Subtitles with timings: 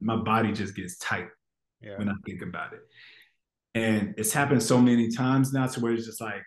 [0.00, 1.28] my body just gets tight
[1.80, 1.98] Yeah.
[1.98, 2.80] when I think about it.
[3.74, 6.42] And it's happened so many times now to where it's just like,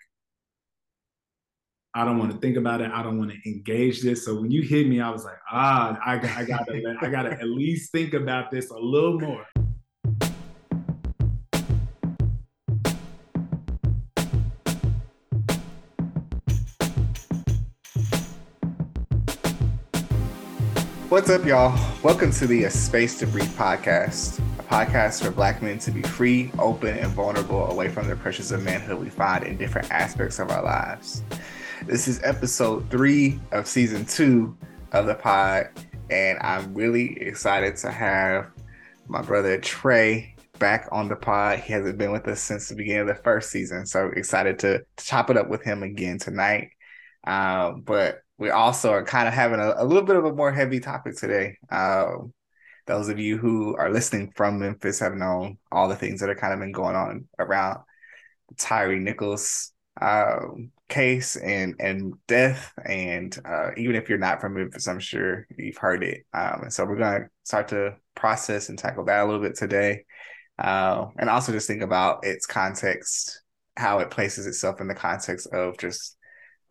[1.93, 2.89] I don't want to think about it.
[2.91, 4.23] I don't want to engage this.
[4.23, 7.47] So when you hit me, I was like, ah, I, I gotta, I gotta at
[7.47, 9.45] least think about this a little more.
[21.11, 21.77] What's up, y'all?
[22.03, 26.01] Welcome to the A Space to Breathe podcast, a podcast for Black men to be
[26.01, 30.39] free, open, and vulnerable away from the pressures of manhood we find in different aspects
[30.39, 31.21] of our lives.
[31.85, 34.55] This is episode three of season two
[34.93, 35.67] of the pod,
[36.09, 38.49] and I'm really excited to have
[39.09, 41.59] my brother Trey back on the pod.
[41.59, 44.85] He hasn't been with us since the beginning of the first season, so excited to,
[44.95, 46.69] to chop it up with him again tonight.
[47.27, 50.51] Um, but we also are kind of having a, a, little bit of a more
[50.51, 51.59] heavy topic today.
[51.69, 52.33] Um,
[52.87, 56.39] those of you who are listening from Memphis have known all the things that have
[56.39, 57.81] kind of been going on around
[58.57, 62.73] Tyre Nichols um, case and and death.
[62.83, 66.25] And uh, even if you're not from Memphis, I'm sure you've heard it.
[66.33, 69.55] Um, and so we're going to start to process and tackle that a little bit
[69.55, 70.05] today.
[70.57, 73.43] Uh, and also just think about its context,
[73.77, 76.17] how it places itself in the context of just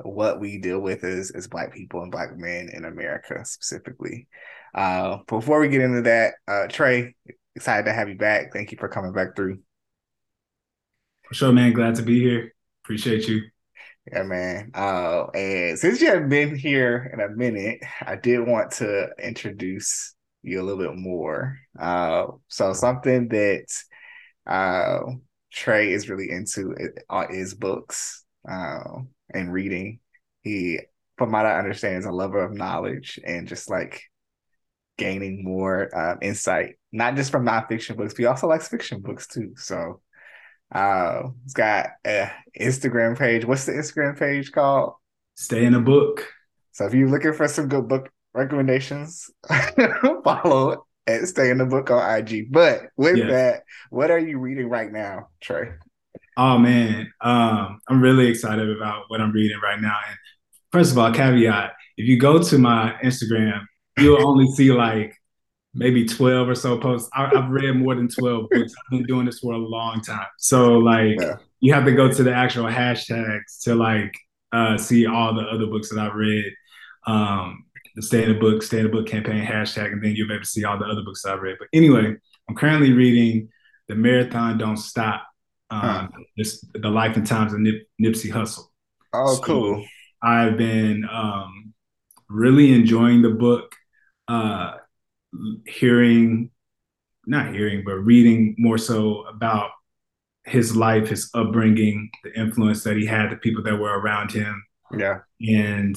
[0.02, 4.28] what we deal with as as black people and black men in America specifically.
[4.74, 7.14] Uh, before we get into that, uh, Trey,
[7.54, 8.52] excited to have you back.
[8.52, 9.58] Thank you for coming back through.
[11.24, 11.72] For sure, man.
[11.72, 12.54] Glad to be here.
[12.84, 13.42] Appreciate you.
[14.10, 14.70] Yeah, man.
[14.74, 20.14] Uh, and since you have been here in a minute, I did want to introduce
[20.42, 21.58] you a little bit more.
[21.78, 23.66] Uh, so something that
[24.46, 25.00] uh,
[25.52, 26.74] Trey is really into
[27.30, 28.24] is books.
[28.50, 29.02] Uh,
[29.34, 30.00] and reading.
[30.42, 30.81] He,
[31.17, 34.03] from what I understand, is a lover of knowledge and just like
[34.97, 39.27] gaining more um, insight, not just from nonfiction books, but he also likes fiction books
[39.27, 39.53] too.
[39.56, 40.01] So
[40.73, 43.45] uh, he's got an Instagram page.
[43.45, 44.95] What's the Instagram page called?
[45.35, 46.27] Stay in a book.
[46.73, 49.30] So if you're looking for some good book recommendations,
[50.24, 52.52] follow at Stay in the Book on IG.
[52.52, 53.27] But with yeah.
[53.27, 55.73] that, what are you reading right now, Trey?
[56.36, 59.96] Oh man, um, I'm really excited about what I'm reading right now.
[60.08, 60.17] And
[60.73, 63.64] first of all, caveat: if you go to my Instagram,
[63.98, 65.14] you'll only see like
[65.74, 67.08] maybe 12 or so posts.
[67.14, 68.73] I, have read more than 12 books.
[68.73, 70.27] I've been doing this for a long time.
[70.39, 71.36] So like, yeah.
[71.61, 74.14] you have to go to the actual hashtags to like
[74.52, 76.52] uh, see all the other books that I've read.
[77.07, 77.64] Um,
[77.96, 80.35] the Stay in the Book, Stay in the Book campaign hashtag, and then you'll be
[80.35, 81.57] able to see all the other books I've read.
[81.58, 82.14] But anyway,
[82.48, 83.48] I'm currently reading
[83.89, 85.27] The Marathon Don't Stop
[85.70, 88.64] um, just the life and times of Nip, Nipsey Hussle.
[89.13, 89.86] Oh, so cool.
[90.23, 91.73] I've been um,
[92.29, 93.75] really enjoying the book,
[94.29, 94.75] uh,
[95.67, 96.51] hearing,
[97.27, 99.70] not hearing, but reading more so about
[100.45, 104.64] his life, his upbringing, the influence that he had, the people that were around him.
[104.97, 105.19] Yeah.
[105.41, 105.97] And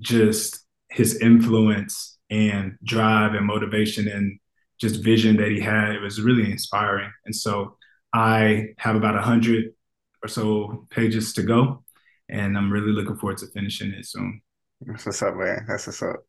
[0.00, 4.38] just his influence and drive and motivation and
[4.80, 5.94] just vision that he had.
[5.94, 7.10] It was really inspiring.
[7.24, 7.75] And so
[8.16, 9.74] I have about a hundred
[10.22, 11.84] or so pages to go,
[12.30, 14.40] and I'm really looking forward to finishing it soon.
[14.80, 15.66] That's what's up, man.
[15.68, 16.20] That's what's up.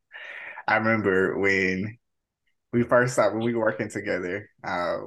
[0.68, 1.98] I remember when
[2.74, 4.50] we first started when we were working together.
[4.66, 4.98] Uh,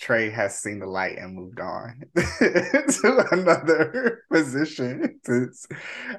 [0.00, 5.66] Trey has seen the light and moved on to another position since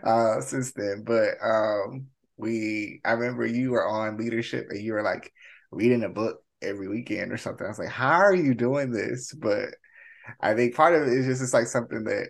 [0.04, 1.06] uh, since then.
[1.08, 2.06] But um,
[2.38, 5.34] we, I remember you were on leadership and you were like
[5.72, 7.66] reading a book every weekend or something.
[7.66, 9.34] I was like, how are you doing this?
[9.34, 9.70] But
[10.42, 12.30] I think part of it is just it's like something that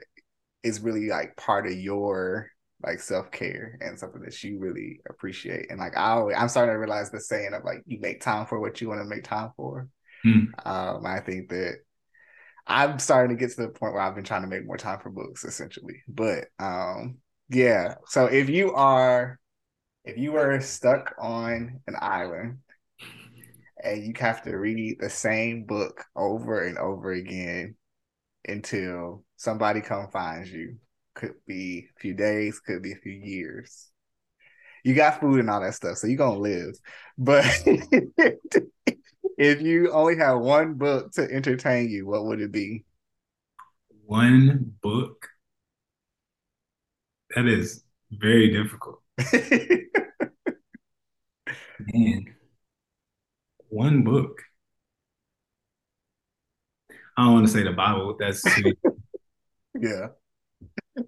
[0.63, 2.50] is really like part of your
[2.84, 5.69] like self care and something that you really appreciate.
[5.69, 8.46] And like I always, I'm starting to realize the saying of like you make time
[8.46, 9.88] for what you want to make time for.
[10.24, 10.46] Hmm.
[10.66, 11.75] Um, I think that
[12.66, 15.00] I'm starting to get to the point where I've been trying to make more time
[15.00, 16.03] for books essentially.
[16.07, 17.18] But um,
[17.50, 17.96] yeah.
[18.07, 19.40] So if you are
[20.03, 22.59] if you were stuck on an island
[23.84, 27.75] and you have to read the same book over and over again
[28.48, 30.78] until somebody come finds you.
[31.16, 33.90] Could be a few days, could be a few years.
[34.84, 36.76] You got food and all that stuff, so you're gonna live.
[37.18, 37.46] But
[39.38, 42.86] if you only have one book to entertain you, what would it be?
[44.06, 45.28] One book?
[47.36, 49.02] That is very difficult.
[51.80, 52.36] Man,
[53.70, 54.42] one book.
[57.18, 58.16] I don't want to say the Bible.
[58.19, 58.74] That's too...
[59.80, 60.10] yeah,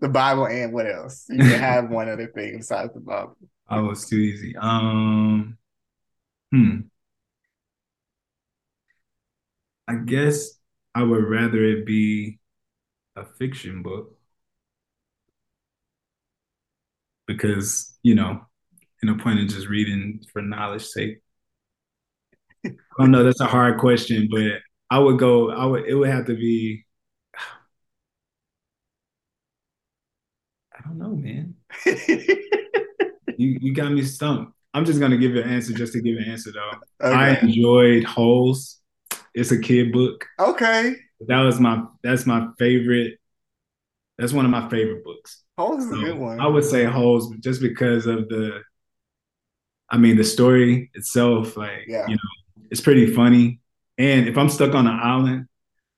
[0.01, 1.25] the Bible and what else?
[1.29, 3.37] You can have one other thing besides the Bible.
[3.69, 4.55] Oh, it's too easy.
[4.57, 5.57] Um,
[6.51, 6.79] hmm.
[9.87, 10.59] I guess
[10.95, 12.39] I would rather it be
[13.15, 14.17] a fiction book
[17.27, 18.41] because you know,
[19.03, 21.21] in a point of just reading for knowledge sake.
[22.65, 23.23] I don't know.
[23.23, 24.59] That's a hard question, but
[24.89, 25.51] I would go.
[25.51, 25.85] I would.
[25.85, 26.85] It would have to be.
[30.75, 31.55] I don't know, man.
[33.37, 34.53] you you got me stumped.
[34.73, 37.07] I'm just gonna give you an answer just to give an answer though.
[37.07, 37.15] Okay.
[37.15, 38.79] I enjoyed Holes.
[39.33, 40.25] It's a kid book.
[40.39, 40.95] Okay.
[41.27, 43.19] That was my that's my favorite.
[44.17, 45.43] That's one of my favorite books.
[45.57, 46.39] Holes is so a good one.
[46.39, 48.61] I would say Holes just because of the
[49.89, 52.07] I mean the story itself, like yeah.
[52.07, 53.59] you know, it's pretty funny.
[53.99, 55.47] And if I'm stuck on an island,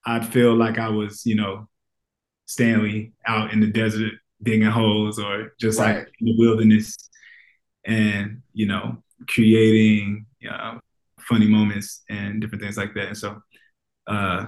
[0.06, 1.70] I'd feel like I was, you know,
[2.48, 4.14] Stanley out in the desert
[4.44, 6.00] digging holes or just right.
[6.00, 6.98] like in the wilderness
[7.86, 10.80] and you know creating you know,
[11.20, 13.08] funny moments and different things like that.
[13.08, 13.42] And so
[14.08, 14.48] uh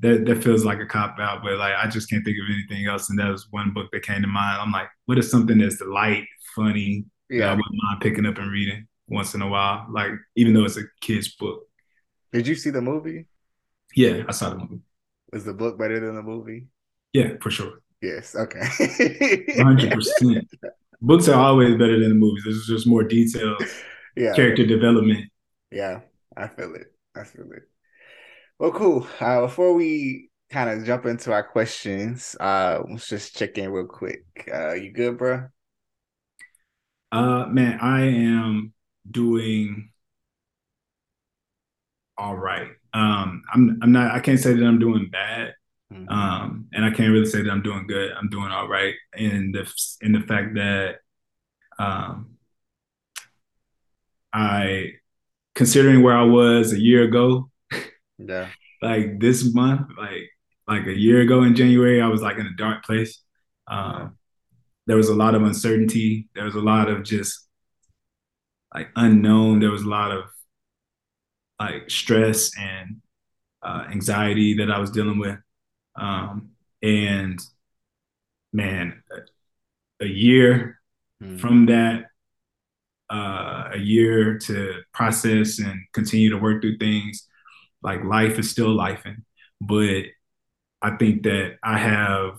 [0.00, 2.86] that that feels like a cop out but like i just can't think of anything
[2.86, 3.10] else.
[3.10, 4.60] And that was one book that came to mind.
[4.60, 6.24] I'm like what is something that's light
[6.54, 7.46] funny yeah.
[7.46, 9.86] I wouldn't mind picking up and reading once in a while?
[9.90, 11.64] Like even though it's a kid's book
[12.34, 13.26] did you see the movie
[13.96, 14.80] yeah i saw the movie
[15.32, 16.66] Is the book better than the movie
[17.12, 18.36] yeah for sure Yes.
[18.36, 18.60] Okay.
[19.62, 20.46] Hundred percent.
[21.00, 22.44] Books are always better than the movies.
[22.44, 23.62] There's just more details.
[24.16, 24.32] Yeah.
[24.32, 25.28] Character development.
[25.72, 26.02] Yeah,
[26.36, 26.94] I feel it.
[27.16, 27.64] I feel it.
[28.60, 29.08] Well, cool.
[29.18, 33.88] Uh, before we kind of jump into our questions, uh, let's just check in real
[33.88, 34.24] quick.
[34.46, 35.48] Uh, you good, bro?
[37.10, 38.72] Uh, man, I am
[39.10, 39.90] doing
[42.16, 42.68] all right.
[42.92, 44.12] Um, I'm I'm not.
[44.12, 45.54] I can't say that I'm doing bad.
[45.92, 46.08] Mm-hmm.
[46.08, 48.12] Um, and I can't really say that I'm doing good.
[48.12, 49.70] I'm doing all right in the
[50.00, 50.96] in the fact that
[51.78, 52.36] um,
[54.32, 54.92] I,
[55.54, 57.50] considering where I was a year ago,
[58.18, 58.48] yeah,
[58.82, 60.30] like this month, like
[60.66, 63.22] like a year ago in January, I was like in a dark place.
[63.66, 64.16] Um,
[64.86, 66.28] there was a lot of uncertainty.
[66.34, 67.48] There was a lot of just
[68.74, 69.60] like unknown.
[69.60, 70.24] There was a lot of
[71.58, 73.00] like stress and
[73.62, 75.38] uh, anxiety that I was dealing with.
[75.96, 76.50] Um,
[76.82, 77.40] and
[78.52, 79.02] man,
[80.00, 80.80] a year
[81.22, 81.38] mm.
[81.40, 82.06] from that,
[83.10, 87.26] uh, a year to process and continue to work through things.
[87.82, 89.22] Like life is still lifing,
[89.60, 90.04] but
[90.80, 92.38] I think that I have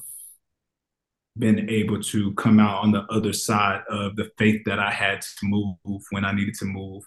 [1.37, 5.21] been able to come out on the other side of the faith that I had
[5.21, 7.03] to move when I needed to move,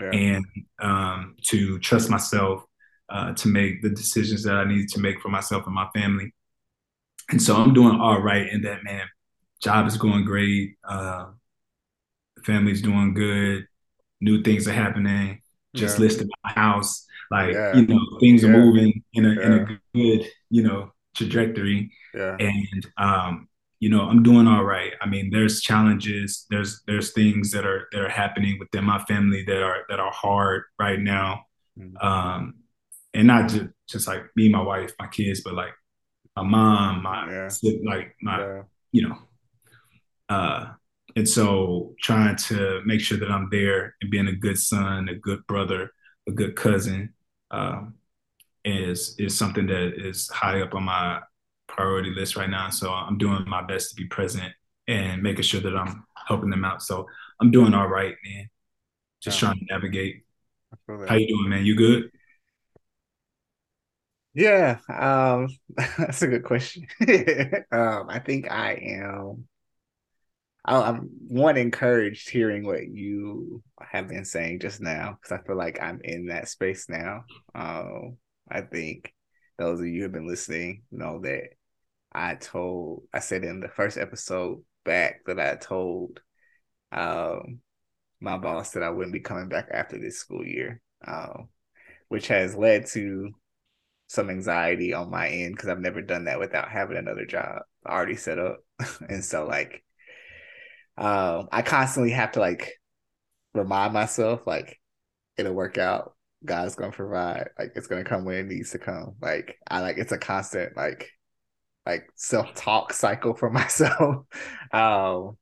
[0.00, 0.10] yeah.
[0.10, 0.44] and
[0.80, 2.64] um, to trust myself
[3.08, 6.34] uh, to make the decisions that I needed to make for myself and my family.
[7.30, 9.06] And so I'm doing all right in that, man.
[9.62, 10.76] Job is going great.
[10.86, 11.26] Uh,
[12.44, 13.66] family's doing good.
[14.20, 15.42] New things are happening.
[15.74, 16.04] Just yeah.
[16.04, 17.06] listed my house.
[17.30, 17.74] Like, yeah.
[17.74, 21.92] you know, things are moving in a, in a good, you know, trajectory.
[22.14, 22.36] Yeah.
[22.38, 24.92] And, um, you know, I'm doing all right.
[25.00, 26.46] I mean, there's challenges.
[26.50, 30.12] There's there's things that are that are happening within my family that are that are
[30.12, 31.42] hard right now.
[31.78, 31.96] Mm-hmm.
[32.06, 32.54] Um,
[33.12, 35.72] and not just just like me, my wife, my kids, but like
[36.36, 37.48] my mom, my yeah.
[37.84, 38.62] like my yeah.
[38.92, 39.18] you know,
[40.28, 40.66] uh,
[41.14, 45.14] and so trying to make sure that I'm there and being a good son, a
[45.14, 45.92] good brother,
[46.28, 47.14] a good cousin,
[47.50, 47.94] um,
[48.64, 51.20] is is something that is high up on my
[51.68, 52.70] priority list right now.
[52.70, 54.52] So I'm doing my best to be present
[54.88, 56.82] and making sure that I'm helping them out.
[56.82, 57.06] So
[57.40, 58.48] I'm doing all right, man.
[59.20, 59.48] Just yeah.
[59.48, 60.22] trying to navigate.
[61.08, 61.64] How you doing, man?
[61.64, 62.10] You good?
[64.34, 65.48] Yeah, um,
[65.98, 66.86] that's a good question.
[67.72, 69.48] um, I think I am.
[70.66, 75.80] I'm one encouraged hearing what you have been saying just now because I feel like
[75.80, 77.24] I'm in that space now.
[77.54, 78.18] Um,
[78.50, 79.14] I think
[79.58, 81.50] those of you who have been listening know that
[82.12, 86.20] I told I said in the first episode back that I told
[86.92, 87.60] um,
[88.20, 91.48] my boss that I wouldn't be coming back after this school year, um,
[92.08, 93.32] which has led to
[94.08, 98.16] some anxiety on my end because I've never done that without having another job already
[98.16, 98.60] set up.
[99.08, 99.84] and so like
[100.96, 102.74] um I constantly have to like
[103.54, 104.80] remind myself like
[105.36, 106.15] it'll work out.
[106.46, 107.50] God's gonna provide.
[107.58, 109.16] Like it's gonna come when it needs to come.
[109.20, 111.10] Like I like it's a constant like
[111.86, 114.26] like self-talk cycle for myself.
[114.72, 115.36] um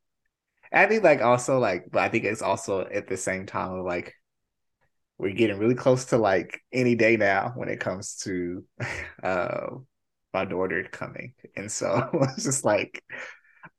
[0.73, 3.85] I think like also like but I think it's also at the same time of
[3.87, 4.15] like
[5.19, 8.65] we're getting really close to like any day now when it comes to
[9.23, 9.67] uh,
[10.33, 11.35] my daughter coming.
[11.57, 13.03] And so it's just like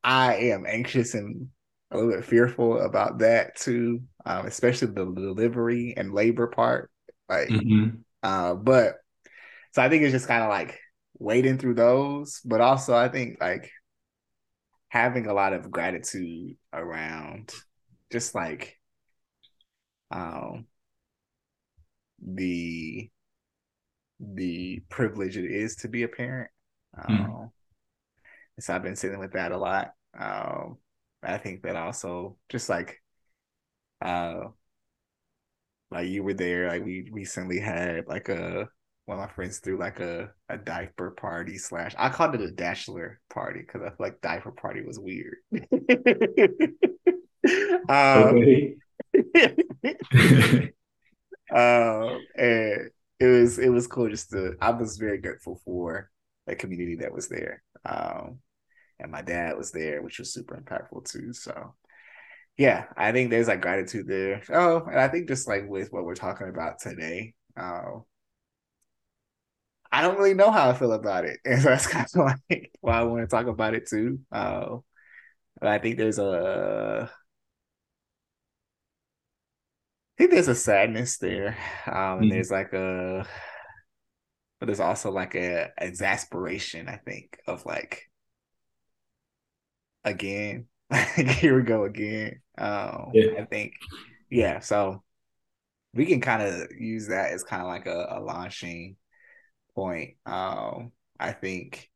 [0.04, 1.50] I am anxious and
[1.92, 6.92] a little bit fearful about that too, um, especially the delivery and labor part.
[7.28, 7.98] Like, mm-hmm.
[8.24, 8.96] uh, but
[9.74, 10.80] so I think it's just kind of like
[11.20, 13.70] wading through those, but also I think like
[14.90, 17.52] having a lot of gratitude around
[18.12, 18.80] just like
[20.12, 20.68] um
[22.26, 23.10] the
[24.20, 26.50] the privilege it is to be a parent.
[26.98, 27.26] Mm.
[27.26, 27.52] Um,
[28.60, 29.92] so I've been sitting with that a lot.
[30.18, 30.78] Um,
[31.22, 33.02] I think that also just like
[34.02, 34.46] uh
[35.92, 38.68] like you were there, like we recently had like a
[39.06, 42.48] one of my friends threw like a, a diaper party slash I called it a
[42.52, 45.38] dashler party because I feel like diaper party was weird.
[47.88, 48.44] um,
[51.54, 52.90] um, and
[53.20, 56.10] it was it was cool just to I was very grateful for
[56.48, 57.64] the community that was there.
[57.86, 58.40] Um,
[59.00, 61.34] and my dad was there, which was super impactful too.
[61.34, 61.76] So
[62.58, 64.42] yeah, I think there's like gratitude there.
[64.50, 68.00] Oh, and I think just like with what we're talking about today, uh,
[69.92, 71.40] I don't really know how I feel about it.
[71.46, 74.20] And so that's kind of like why I want to talk about it too.
[74.32, 74.78] Uh,
[75.60, 77.10] but I think there's a
[80.18, 81.58] I think there's a sadness there.
[81.88, 82.30] Um, and mm-hmm.
[82.30, 83.26] there's like a
[84.60, 88.10] but there's also like a exasperation, I think, of like
[90.04, 90.68] again,
[91.16, 92.42] here we go again.
[92.58, 93.42] Um, yeah.
[93.42, 93.74] I think,
[94.30, 94.60] yeah.
[94.60, 95.04] So
[95.94, 98.98] we can kind of use that as kind of like a, a launching
[99.76, 100.16] point.
[100.26, 101.90] Um, I think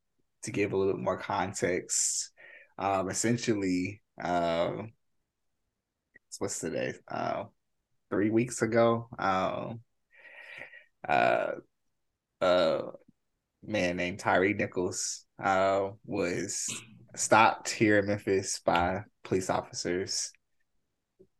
[0.44, 2.30] to give a little bit more context,
[2.78, 4.92] um, essentially, um,
[6.38, 6.94] what's today?
[7.08, 7.44] Uh,
[8.10, 9.80] three weeks ago, um,
[11.06, 11.52] uh,
[12.40, 12.82] uh,
[13.62, 16.66] man named Tyre Nichols uh, was
[17.14, 20.32] stopped here in Memphis by police officers.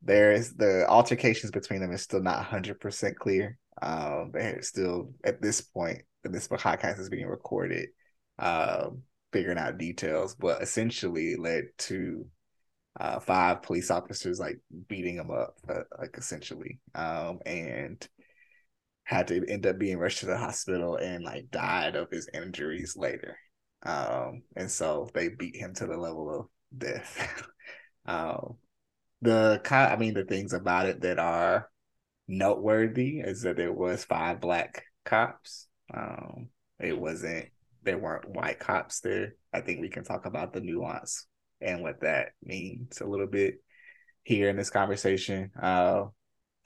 [0.03, 3.59] There's the altercations between them is still not 100% clear.
[3.83, 7.89] Um, they're still at this point, this podcast is being recorded,
[8.39, 8.91] uh,
[9.33, 12.27] figuring out details, but essentially led to
[12.99, 18.09] uh, five police officers like beating him up, uh, like essentially, um, and
[19.05, 22.97] had to end up being rushed to the hospital and like died of his injuries
[22.97, 23.37] later.
[23.83, 27.45] Um, and so they beat him to the level of death.
[28.07, 28.57] um,
[29.23, 31.69] the I mean, the things about it that are
[32.29, 35.69] noteworthy is that there was five black cops.
[35.93, 36.49] Um,
[36.79, 37.49] it wasn't
[37.83, 39.35] there weren't white cops there.
[39.53, 41.27] I think we can talk about the nuance
[41.61, 43.57] and what that means a little bit
[44.23, 45.51] here in this conversation.
[45.61, 46.05] Uh,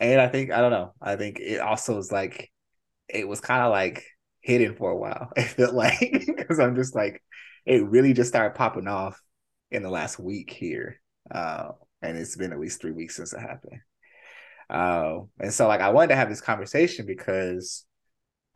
[0.01, 0.93] and I think I don't know.
[1.01, 2.51] I think it also is like
[3.09, 4.05] it was kind of like
[4.41, 5.31] hidden for a while.
[5.37, 7.23] It felt like because I'm just like
[7.65, 9.21] it really just started popping off
[9.71, 11.71] in the last week here, uh,
[12.05, 13.81] and it's been at least three weeks since it happened.
[14.71, 17.85] Uh, and so like I wanted to have this conversation because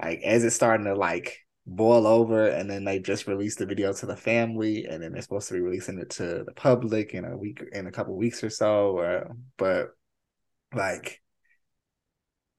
[0.02, 3.92] like as it's starting to like boil over and then they just released the video
[3.92, 7.26] to the family and then they're supposed to be releasing it to the public in
[7.26, 9.88] a week in a couple weeks or so or, but
[10.74, 11.20] like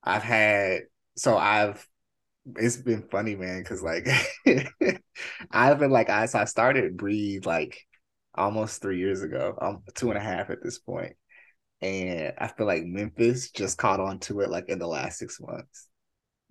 [0.04, 0.82] i've had
[1.16, 1.88] so i've
[2.58, 4.08] it's been funny, man, because like
[5.52, 7.86] I've been like I so I started breathe like
[8.36, 11.16] almost three years ago, I'm two and a half at this point,
[11.82, 15.40] and I feel like Memphis just caught on to it like in the last six
[15.40, 15.88] months.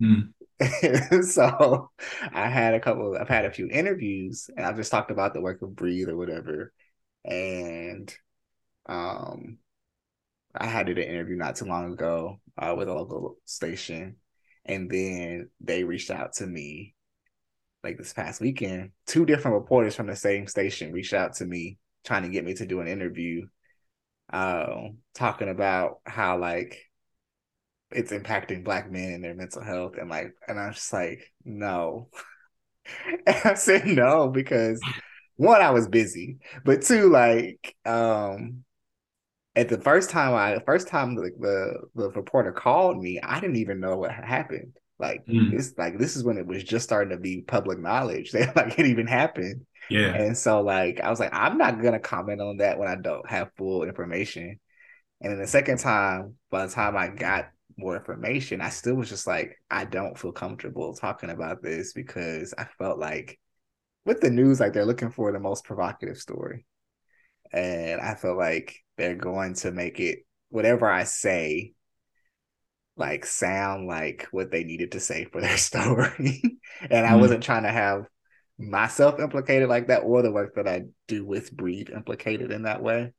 [0.01, 0.33] Mm.
[1.23, 1.91] so
[2.33, 3.17] I had a couple.
[3.19, 6.17] I've had a few interviews, and I've just talked about the work of Breathe or
[6.17, 6.73] whatever,
[7.25, 8.13] and
[8.87, 9.57] um,
[10.55, 14.17] I had did an interview not too long ago uh, with a local station
[14.69, 16.93] and then they reached out to me
[17.83, 18.91] like this past weekend.
[19.05, 22.53] Two different reporters from the same station reached out to me trying to get me
[22.53, 23.45] to do an interview,
[24.31, 24.67] uh,
[25.13, 26.77] talking about how like
[27.91, 32.09] it's impacting black men and their mental health and like and I'm just like, no.
[33.27, 34.79] and I said no because
[35.39, 38.65] one, I was busy, but two, like, um,
[39.55, 43.39] at the first time I the first time the, the, the reporter called me, I
[43.39, 44.77] didn't even know what happened.
[44.99, 45.51] Like mm.
[45.51, 48.77] this, like this is when it was just starting to be public knowledge that like
[48.77, 49.65] it even happened.
[49.89, 50.13] Yeah.
[50.13, 53.27] And so like I was like, I'm not gonna comment on that when I don't
[53.29, 54.59] have full information.
[55.21, 59.09] And then the second time, by the time I got more information, I still was
[59.09, 63.39] just like, I don't feel comfortable talking about this because I felt like
[64.05, 66.65] with the news, like they're looking for the most provocative story.
[67.51, 71.73] And I feel like they're going to make it whatever I say
[72.99, 76.59] like sound like what they needed to say for their story.
[76.89, 78.05] and I mm wasn't trying to have
[78.57, 82.83] myself implicated like that or the work that I do with Breathe implicated in that
[82.83, 83.13] way.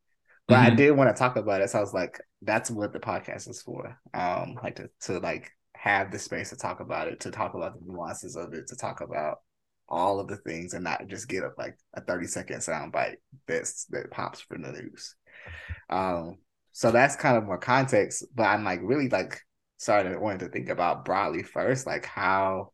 [0.46, 0.72] But mm-hmm.
[0.72, 1.70] I did want to talk about it.
[1.70, 3.98] So I was like, that's what the podcast is for.
[4.12, 7.74] Um, like to, to like have the space to talk about it, to talk about
[7.74, 9.38] the nuances of it, to talk about
[9.88, 13.18] all of the things and not just get up like a 30 second sound bite
[13.48, 15.16] that's that pops from the news.
[15.88, 16.38] Um,
[16.72, 19.40] so that's kind of more context, but I'm like really like
[19.80, 22.70] started wanting to think about broadly first, like how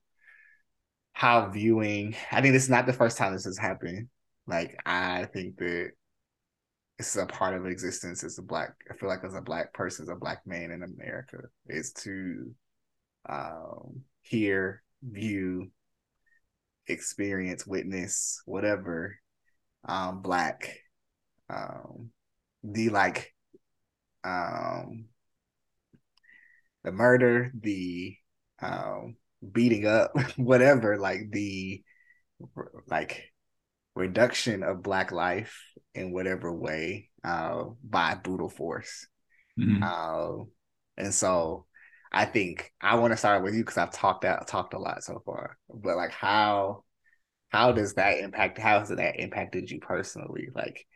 [1.12, 4.08] how viewing I think this is not the first time this has happened.
[4.48, 5.90] Like I think that
[6.98, 9.72] this is a part of existence as a black I feel like as a black
[9.72, 12.52] person, as a black man in America, is to
[13.28, 15.70] um hear, view,
[16.88, 19.16] experience, witness, whatever,
[19.88, 20.76] um, black,
[21.48, 22.10] um,
[22.64, 23.32] the like,
[24.24, 25.04] um,
[26.86, 28.16] the murder, the
[28.62, 29.16] um,
[29.52, 31.82] beating up, whatever, like the
[32.86, 33.24] like
[33.96, 35.60] reduction of black life
[35.94, 39.08] in whatever way uh, by brutal force.
[39.58, 39.82] Mm-hmm.
[39.82, 40.44] Uh,
[40.96, 41.66] and so
[42.12, 45.02] I think I want to start with you because I've talked out talked a lot
[45.02, 45.58] so far.
[45.68, 46.84] But like how
[47.48, 50.50] how does that impact how has that impacted you personally?
[50.54, 50.86] Like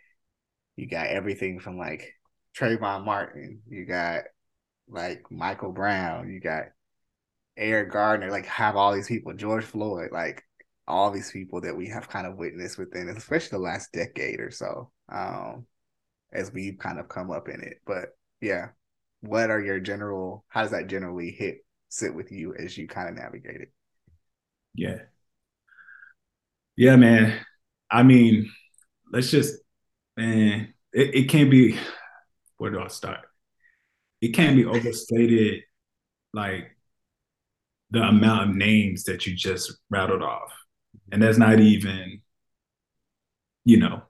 [0.77, 2.15] you got everything from like
[2.57, 4.23] Trayvon Martin, you got
[4.91, 6.65] like Michael Brown, you got
[7.57, 10.43] Eric Gardner, like have all these people, George Floyd, like
[10.89, 14.51] all these people that we have kind of witnessed within, especially the last decade or
[14.51, 15.67] so, um,
[16.33, 17.81] as we've kind of come up in it.
[17.87, 18.69] But yeah,
[19.21, 20.45] what are your general?
[20.49, 23.73] How does that generally hit sit with you as you kind of navigate it?
[24.75, 24.99] Yeah,
[26.77, 27.39] yeah, man.
[27.91, 28.51] I mean,
[29.13, 29.55] let's just
[30.17, 31.79] man, it, it can't be.
[32.57, 33.30] Where do I start?
[34.21, 35.63] It can't be overstated,
[36.33, 36.77] like
[37.91, 40.53] the amount of names that you just rattled off.
[41.11, 42.23] And that's not even,
[43.65, 44.03] you know,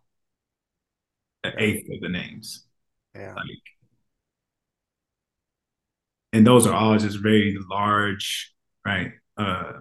[1.45, 2.64] an eighth of the names.
[3.14, 3.35] Yeah.
[3.35, 3.62] Like,
[6.33, 8.52] and those are all just very large,
[8.85, 9.12] right?
[9.37, 9.73] Uh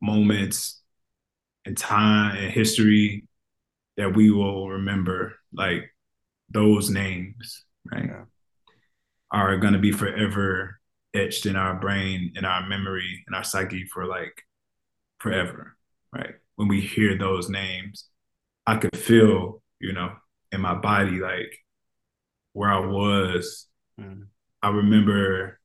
[0.00, 0.80] moments
[1.64, 3.26] in time and history
[3.96, 5.34] that we will remember.
[5.52, 5.94] Like
[6.50, 8.06] those names, right?
[8.06, 8.24] Yeah.
[9.30, 10.80] Are gonna be forever
[11.14, 14.42] etched in our brain, in our memory, in our psyche for like
[15.18, 15.76] forever,
[16.12, 16.34] right?
[16.56, 18.08] When we hear those names,
[18.66, 20.12] I could feel, you know,
[20.52, 21.58] in my body like
[22.52, 23.66] where I was.
[24.00, 24.26] Mm.
[24.62, 25.58] I remember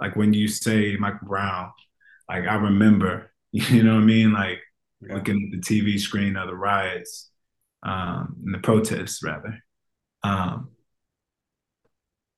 [0.00, 1.72] like when you say Michael Brown,
[2.28, 4.32] like I remember, you know what I mean?
[4.32, 4.60] Like
[5.00, 5.14] yeah.
[5.14, 7.30] looking at the TV screen of the riots,
[7.82, 9.62] um, and the protests rather.
[10.22, 10.70] Um,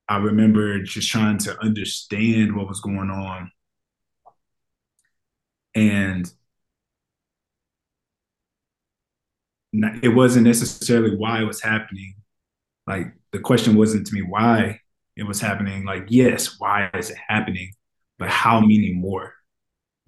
[0.09, 3.51] I remember just trying to understand what was going on.
[5.75, 6.31] And
[10.03, 12.15] it wasn't necessarily why it was happening.
[12.87, 14.81] Like the question wasn't to me why
[15.17, 15.85] it was happening.
[15.85, 17.73] Like, yes, why is it happening?
[18.19, 19.35] But how many more?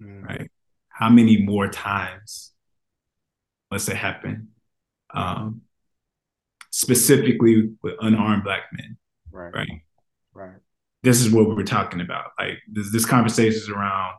[0.01, 0.23] Mm.
[0.23, 0.51] Right?
[0.89, 2.51] How many more times
[3.69, 4.49] must it happen?
[5.13, 5.61] Um,
[6.71, 8.97] specifically with unarmed black men.
[9.31, 9.53] Right.
[9.53, 9.81] Right.
[10.33, 10.57] Right.
[11.03, 12.31] This is what we're talking about.
[12.39, 14.15] Like this, this conversation is around,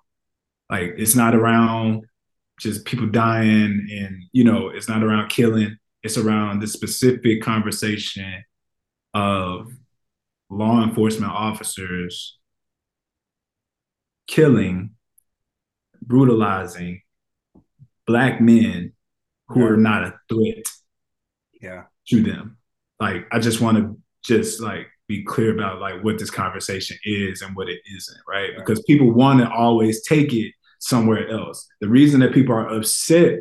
[0.71, 2.05] like it's not around
[2.59, 5.77] just people dying and you know it's not around killing.
[6.03, 8.45] It's around the specific conversation
[9.15, 9.73] of
[10.51, 12.39] law enforcement officers
[14.27, 14.91] killing,
[16.01, 17.03] brutalizing
[18.07, 18.93] black men
[19.49, 19.67] who yeah.
[19.67, 20.65] are not a threat
[21.61, 21.85] yeah.
[22.09, 22.59] to them.
[22.99, 27.43] Like I just want to just like be clear about like what this conversation is
[27.43, 28.51] and what it isn't, right?
[28.57, 31.69] Because people want to always take it somewhere else.
[31.81, 33.41] The reason that people are upset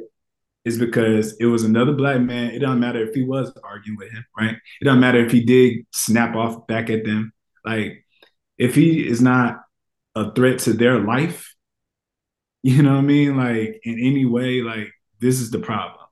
[0.66, 2.52] is because it was another black man.
[2.52, 4.58] It doesn't matter if he was arguing with him, right?
[4.82, 7.32] It doesn't matter if he did snap off back at them.
[7.66, 8.06] Like
[8.58, 9.62] if he is not
[10.14, 11.56] a threat to their life,
[12.64, 13.38] you know what I mean?
[13.38, 16.06] Like in any way, like this is the problem.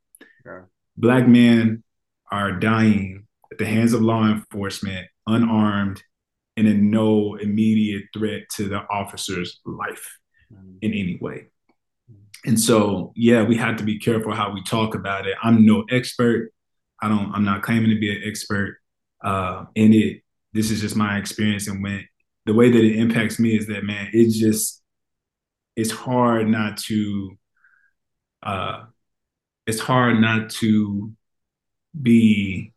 [0.46, 0.62] Yeah.
[0.98, 1.84] Black men
[2.32, 6.02] are dying at the hands of law enforcement unarmed
[6.58, 10.18] and in no immediate threat to the officer's life
[10.54, 10.78] mm-hmm.
[10.82, 11.48] in any way.
[12.46, 15.36] And so, yeah, we have to be careful how we talk about it.
[15.44, 16.52] I'm no expert.
[17.02, 17.32] I don't.
[17.34, 18.78] I'm not claiming to be an expert
[19.24, 20.22] uh, in it.
[20.54, 22.08] This is just my experience, and when
[22.46, 24.82] the way that it impacts me is that man, it's just
[25.76, 27.38] it's hard not to.
[28.42, 28.86] Uh,
[29.68, 31.12] it's hard not to
[32.02, 32.74] be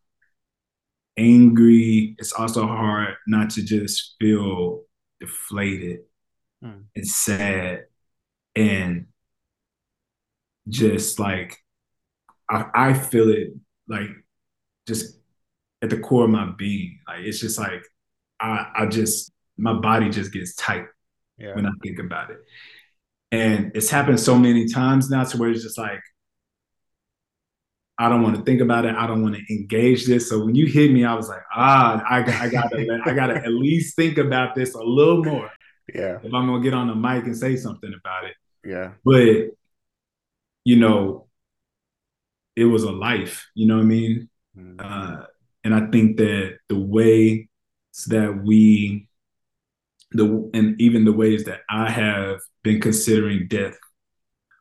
[1.17, 2.17] angry.
[2.19, 4.83] It's also hard not to just feel
[5.21, 6.01] deflated
[6.65, 6.85] mm.
[6.95, 7.87] and sad
[8.57, 9.07] and
[10.69, 11.59] just like
[12.51, 13.55] I, I feel it
[13.89, 14.11] like
[14.87, 15.19] just
[15.83, 17.01] at the core of my being.
[17.07, 17.83] Like it's just like
[18.41, 20.87] I I just my body just gets tight
[21.39, 21.55] Yeah.
[21.55, 22.39] when I think about it.
[23.31, 26.01] And it's happened so many times now to where it's just like,
[27.99, 28.95] I don't want to think about it.
[28.95, 30.29] I don't want to engage this.
[30.29, 33.53] So when you hit me, I was like, ah, I, I gotta, I gotta at
[33.53, 35.51] least think about this a little more
[35.95, 36.19] Yeah.
[36.23, 38.35] if I'm gonna get on the mic and say something about it.
[38.65, 38.93] Yeah.
[39.05, 39.51] But
[40.65, 41.27] you know,
[42.57, 43.49] it was a life.
[43.55, 44.29] You know what I mean?
[44.57, 44.77] Mhm.
[44.79, 45.27] Uh,
[45.65, 47.47] and I think that the ways
[48.09, 49.09] that we,
[50.13, 53.77] the and even the ways that I have been considering death,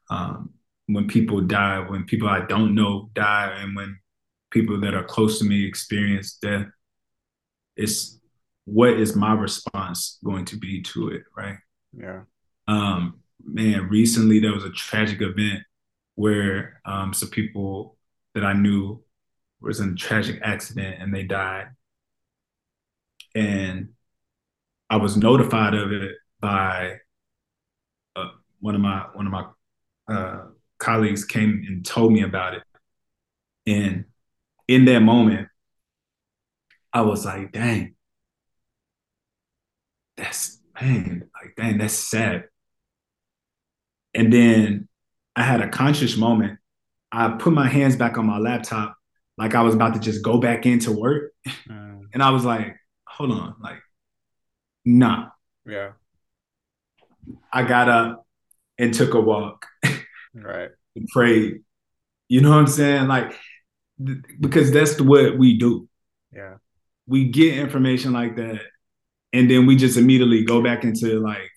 [0.09, 0.51] um,
[0.93, 3.99] when people die, when people I don't know die, and when
[4.51, 6.67] people that are close to me experience death,
[7.75, 8.19] it's
[8.65, 11.57] what is my response going to be to it, right?
[11.97, 12.21] Yeah.
[12.67, 15.63] um man recently there was a tragic event
[16.15, 17.97] where um some people
[18.33, 19.03] that i knew
[19.59, 21.67] was in a tragic accident and they died
[23.35, 23.89] and
[24.89, 26.97] i was notified of it by
[28.15, 29.45] uh, one of my one of my
[30.07, 30.45] uh
[30.81, 32.63] colleagues came and told me about it
[33.65, 34.05] and
[34.67, 35.47] in that moment
[36.91, 37.95] i was like dang
[40.17, 42.45] that's man like dang that's sad
[44.13, 44.87] and then
[45.35, 46.59] I had a conscious moment.
[47.11, 48.95] I put my hands back on my laptop,
[49.37, 51.31] like I was about to just go back into work.
[51.69, 52.07] Mm.
[52.13, 52.75] And I was like,
[53.07, 53.79] hold on, like,
[54.85, 55.29] nah.
[55.65, 55.91] Yeah.
[57.51, 58.25] I got up
[58.77, 59.65] and took a walk
[60.33, 60.69] Right.
[60.95, 61.61] and prayed.
[62.29, 63.07] You know what I'm saying?
[63.07, 63.35] Like,
[64.05, 65.87] th- because that's what we do.
[66.33, 66.55] Yeah.
[67.07, 68.61] We get information like that,
[69.33, 71.49] and then we just immediately go back into like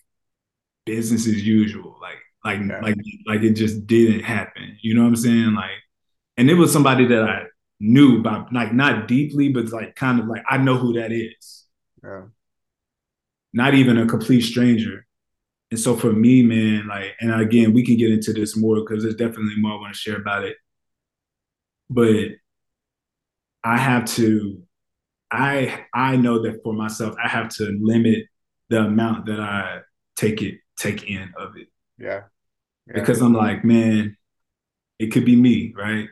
[0.87, 1.97] business as usual.
[2.01, 2.81] Like, like, Yeah.
[2.81, 4.77] like, like it just didn't happen.
[4.83, 5.55] You know what I'm saying?
[5.55, 5.71] Like,
[6.37, 7.45] and it was somebody that I
[7.81, 11.65] knew about, like not deeply, but like kind of like I know who that is.
[12.03, 12.23] Yeah.
[13.53, 15.04] Not even a complete stranger.
[15.75, 19.03] And so for me, man, like, and again, we can get into this more because
[19.03, 20.57] there's definitely more I want to share about it.
[21.91, 22.37] But
[23.63, 24.63] I have to,
[25.31, 28.27] I I know that for myself, I have to limit
[28.71, 29.81] the amount that I
[30.17, 32.25] take it take in of it Yeah.
[32.87, 32.95] Yeah.
[32.95, 34.17] because I'm like, man,
[34.99, 36.09] it could be me, right?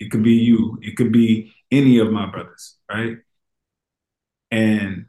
[0.00, 0.78] It could be you.
[0.82, 3.18] It could be any of my brothers, right?
[4.50, 5.06] And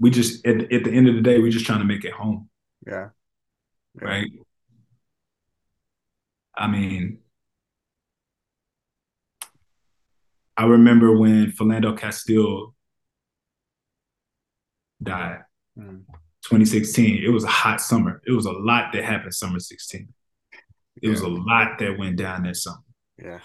[0.00, 2.12] we just at, at the end of the day, we're just trying to make it
[2.14, 2.50] home,
[2.86, 3.10] yeah.
[4.00, 4.08] Yeah.
[4.08, 4.30] right?
[6.56, 7.18] I mean,
[10.56, 12.74] I remember when Philando Castile
[15.02, 15.42] died,
[15.78, 16.04] Mm.
[16.42, 17.22] 2016.
[17.22, 18.22] It was a hot summer.
[18.26, 20.08] It was a lot that happened summer 16.
[21.02, 22.78] It was a lot that went down that summer.
[23.18, 23.40] Yeah.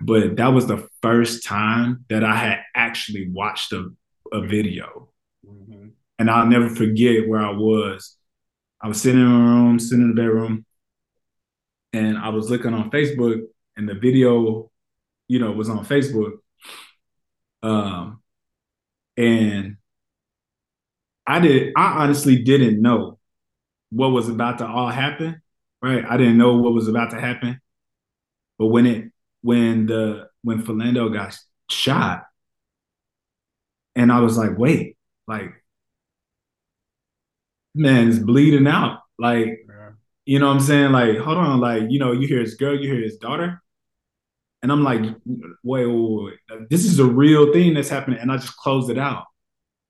[0.00, 3.90] but that was the first time that I had actually watched a,
[4.32, 5.10] a video.
[5.46, 5.92] Mhm.
[6.18, 8.16] And I'll never forget where I was.
[8.80, 10.64] I was sitting in my room, sitting in the bedroom,
[11.92, 13.42] and I was looking on Facebook,
[13.76, 14.70] and the video,
[15.26, 16.34] you know, was on Facebook.
[17.62, 18.22] Um,
[19.16, 19.76] and
[21.26, 23.18] I did, I honestly didn't know
[23.90, 25.42] what was about to all happen,
[25.82, 26.04] right?
[26.08, 27.60] I didn't know what was about to happen.
[28.58, 29.12] But when it
[29.42, 31.36] when the when Philando got
[31.70, 32.24] shot,
[33.94, 35.50] and I was like, wait, like,
[37.74, 39.00] man, it's bleeding out.
[39.18, 39.90] Like, Yeah.
[40.26, 40.92] you know what I'm saying?
[40.92, 43.62] Like, hold on, like, you know, you hear his girl, you hear his daughter.
[44.62, 45.00] And I'm like,
[45.62, 46.68] wait, wait, wait.
[46.68, 48.18] This is a real thing that's happening.
[48.18, 49.24] And I just closed it out.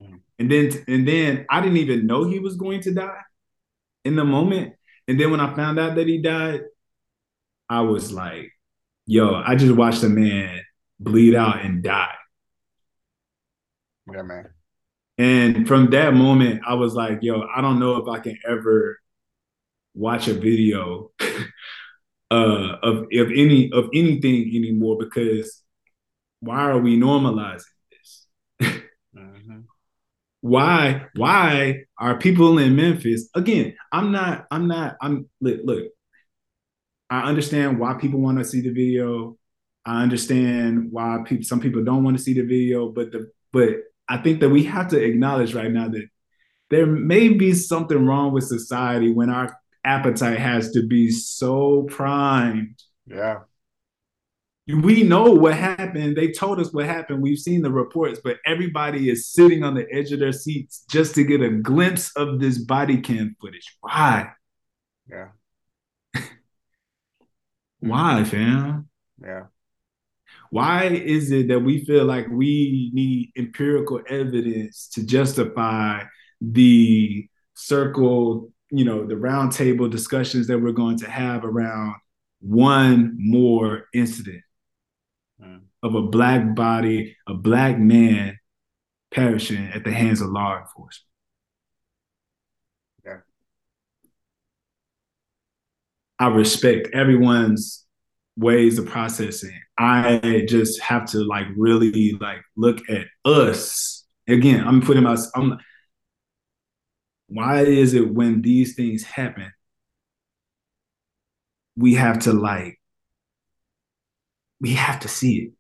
[0.02, 0.20] Mm.
[0.38, 3.22] And then and then I didn't even know he was going to die
[4.04, 4.74] in the moment.
[5.06, 6.62] And then when I found out that he died,
[7.70, 8.52] I was like,
[9.06, 10.60] yo, I just watched a man
[11.00, 12.14] bleed out and die.
[14.12, 14.50] Yeah, man.
[15.18, 19.00] And from that moment, I was like, yo, I don't know if I can ever
[19.94, 21.10] watch a video
[22.30, 25.62] uh, of of any of anything anymore because
[26.40, 28.26] why are we normalizing this?
[29.16, 29.64] Mhm.
[30.40, 33.76] Why why are people in Memphis again?
[33.92, 35.92] I'm not I'm not I'm look, look
[37.10, 39.38] I understand why people want to see the video.
[39.84, 43.70] I understand why people some people don't want to see the video, but the but
[44.08, 46.08] I think that we have to acknowledge right now that
[46.70, 52.82] there may be something wrong with society when our appetite has to be so primed.
[53.06, 53.40] Yeah.
[54.66, 56.14] We know what happened.
[56.14, 57.22] They told us what happened.
[57.22, 61.14] We've seen the reports, but everybody is sitting on the edge of their seats just
[61.14, 63.76] to get a glimpse of this body cam footage.
[63.80, 64.28] Why?
[65.10, 65.28] Yeah.
[67.80, 68.88] Why, fam?
[69.22, 69.44] Yeah.
[70.50, 76.04] Why is it that we feel like we need empirical evidence to justify
[76.40, 81.94] the circle, you know, the roundtable discussions that we're going to have around
[82.40, 84.42] one more incident
[85.42, 85.60] mm.
[85.82, 88.38] of a black body, a black man
[89.10, 91.08] perishing at the hands of law enforcement.
[96.18, 97.86] I respect everyone's
[98.38, 99.60] ways of processing.
[99.78, 104.04] I just have to like really like look at us.
[104.28, 105.58] Again, I'm putting my I'm
[107.28, 109.52] why is it when these things happen,
[111.76, 112.80] we have to like,
[114.60, 115.52] we have to see it.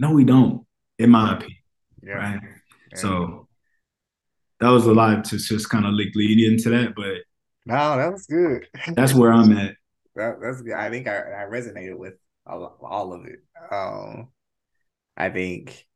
[0.00, 0.66] No, we don't,
[0.98, 1.58] in my opinion.
[2.02, 2.12] Yeah.
[2.14, 2.40] Right.
[2.42, 2.98] Yeah.
[2.98, 3.48] So
[4.60, 7.18] that was a lot to just kind of like lead into that, but
[7.66, 8.66] no, that was good.
[8.94, 9.76] that's where I'm at.
[10.20, 10.74] That, that's good.
[10.74, 12.14] I think I, I resonated with
[12.46, 13.40] all, all of it.
[13.70, 14.28] Um,
[15.16, 15.86] I think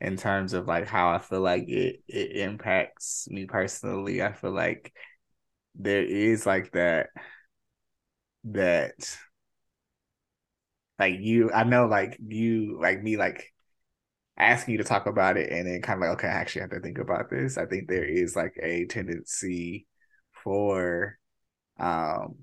[0.00, 4.22] in terms of like how I feel like it it impacts me personally.
[4.22, 4.92] I feel like
[5.76, 7.08] there is like that
[8.44, 9.18] that
[10.98, 13.52] like you I know like you like me like
[14.38, 16.70] asking you to talk about it and then kind of like okay I actually have
[16.72, 17.58] to think about this.
[17.58, 19.86] I think there is like a tendency
[20.44, 21.18] for
[21.78, 22.36] um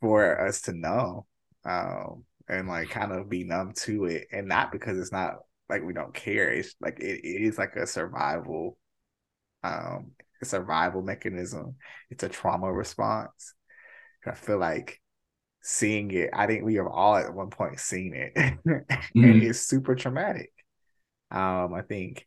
[0.00, 1.26] for us to know
[1.64, 5.34] um and like kind of be numb to it and not because it's not
[5.68, 6.50] like we don't care.
[6.50, 8.76] It's like it, it is like a survival
[9.62, 11.76] um a survival mechanism.
[12.10, 13.54] It's a trauma response.
[14.26, 15.00] I feel like
[15.62, 19.24] seeing it i think we have all at one point seen it mm-hmm.
[19.24, 20.52] and it's super traumatic.
[21.30, 22.26] Um i think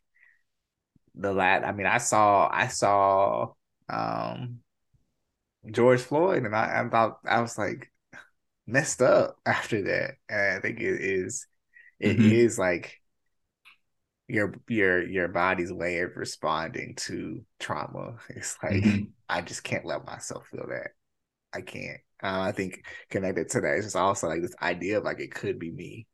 [1.16, 3.52] the lat i mean i saw i saw
[3.88, 4.60] um
[5.70, 7.90] george floyd and i i thought i was like
[8.66, 10.14] messed up after that.
[10.28, 11.46] And I think it is
[12.00, 12.32] it mm-hmm.
[12.32, 13.00] is like
[14.26, 18.16] your your your body's way of responding to trauma.
[18.28, 19.04] It's like mm-hmm.
[19.28, 20.90] I just can't let myself feel that.
[21.52, 22.00] I can't.
[22.22, 25.34] Uh, I think connected to that is just also like this idea of like it
[25.34, 26.06] could be me.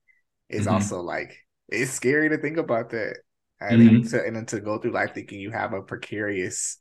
[0.48, 0.74] It's mm-hmm.
[0.74, 1.36] also like
[1.68, 3.16] it's scary to think about that.
[3.62, 4.08] And, mm-hmm.
[4.08, 6.78] to, and then to go through life thinking you have a precarious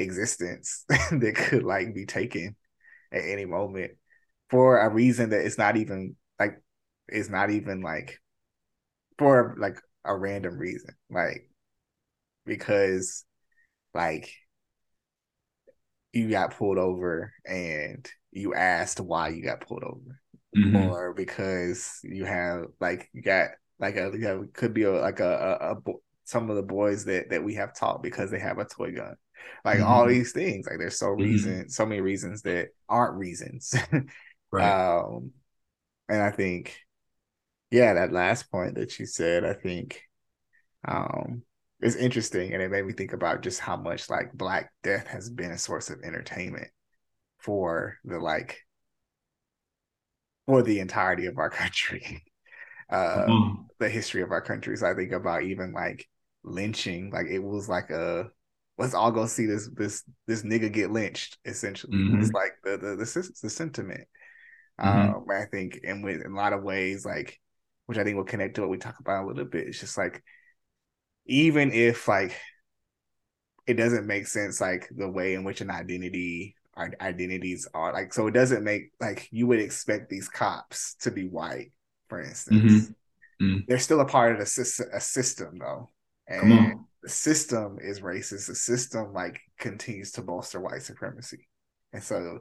[0.00, 2.56] existence that could like be taken
[3.12, 3.92] at any moment
[4.48, 6.60] for a reason that it's not even like
[7.08, 8.18] it's not even like
[9.18, 11.48] for like a random reason like
[12.46, 13.24] because
[13.94, 14.32] like
[16.12, 20.20] you got pulled over and you asked why you got pulled over
[20.56, 20.76] mm-hmm.
[20.76, 25.20] or because you have like you got like a you have could be a, like
[25.20, 25.94] a, a, a
[26.30, 29.14] some of the boys that that we have taught because they have a toy gun
[29.64, 29.86] like mm-hmm.
[29.86, 31.22] all these things like there's so mm-hmm.
[31.22, 33.74] reason so many reasons that aren't reasons
[34.50, 34.98] Right.
[34.98, 35.32] Um,
[36.08, 36.76] and I think,
[37.70, 40.02] yeah, that last point that you said, I think,
[40.86, 41.42] um,
[41.80, 45.30] is interesting, and it made me think about just how much like Black Death has
[45.30, 46.68] been a source of entertainment
[47.38, 48.58] for the like
[50.46, 52.24] for the entirety of our country,
[52.90, 53.62] uh, mm-hmm.
[53.78, 54.76] the history of our country.
[54.76, 56.06] So I think about even like
[56.44, 58.30] lynching, like it was like a
[58.78, 61.38] let's all go see this this this nigga get lynched.
[61.44, 62.20] Essentially, mm-hmm.
[62.20, 64.08] it's like the the the, the sentiment.
[64.80, 65.14] Mm-hmm.
[65.14, 67.38] Um, I think, and with in a lot of ways, like,
[67.86, 69.68] which I think will connect to what we talk about a little bit.
[69.68, 70.22] It's just like,
[71.26, 72.34] even if like
[73.66, 78.14] it doesn't make sense, like the way in which an identity our identities are like,
[78.14, 81.72] so it doesn't make like you would expect these cops to be white,
[82.08, 82.62] for instance.
[82.62, 83.44] Mm-hmm.
[83.44, 83.58] Mm-hmm.
[83.68, 85.90] They're still a part of the a system though,
[86.30, 88.46] and the system is racist.
[88.46, 91.48] The system like continues to bolster white supremacy,
[91.92, 92.40] and so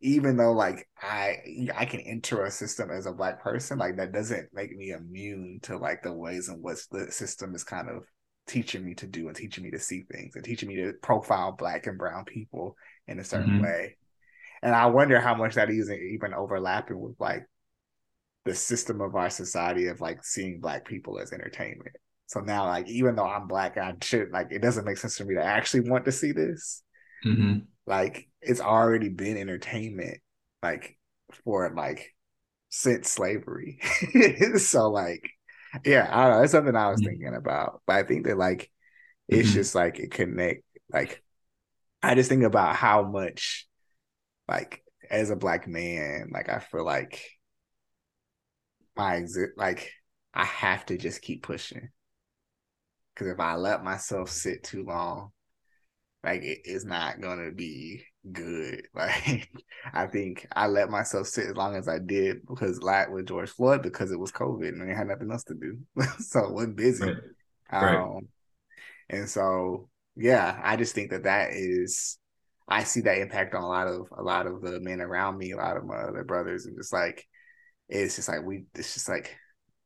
[0.00, 1.38] even though like I
[1.76, 5.60] I can enter a system as a black person, like that doesn't make me immune
[5.62, 8.04] to like the ways in which the system is kind of
[8.46, 11.52] teaching me to do and teaching me to see things and teaching me to profile
[11.52, 12.76] black and brown people
[13.06, 13.64] in a certain mm-hmm.
[13.64, 13.96] way.
[14.62, 17.46] And I wonder how much that is even overlapping with like
[18.44, 21.96] the system of our society of like seeing black people as entertainment.
[22.30, 25.24] So now, like, even though I'm black, I should like it doesn't make sense for
[25.24, 26.82] me to actually want to see this.
[27.26, 27.58] Mm-hmm
[27.90, 30.18] like it's already been entertainment
[30.62, 30.96] like
[31.44, 32.14] for like
[32.68, 33.80] since slavery
[34.56, 35.28] so like
[35.84, 37.10] yeah i don't know it's something i was mm-hmm.
[37.10, 38.70] thinking about but i think that like
[39.28, 39.56] it's mm-hmm.
[39.56, 40.62] just like it connect
[40.92, 41.22] like
[42.02, 43.66] i just think about how much
[44.48, 47.20] like as a black man like i feel like
[48.96, 49.92] my exit like
[50.32, 51.88] i have to just keep pushing
[53.14, 55.30] because if i let myself sit too long
[56.22, 58.86] like it, it's not gonna be good.
[58.94, 59.48] Like
[59.94, 63.50] I think I let myself sit as long as I did because like with George
[63.50, 65.78] Floyd because it was COVID and I had nothing else to do,
[66.18, 67.04] so wasn't busy.
[67.04, 67.16] Right.
[67.72, 68.22] Um, right.
[69.10, 72.18] And so, yeah, I just think that that is,
[72.68, 75.52] I see that impact on a lot of a lot of the men around me,
[75.52, 77.26] a lot of my other brothers, and just like
[77.88, 79.36] it's just like we, it's just like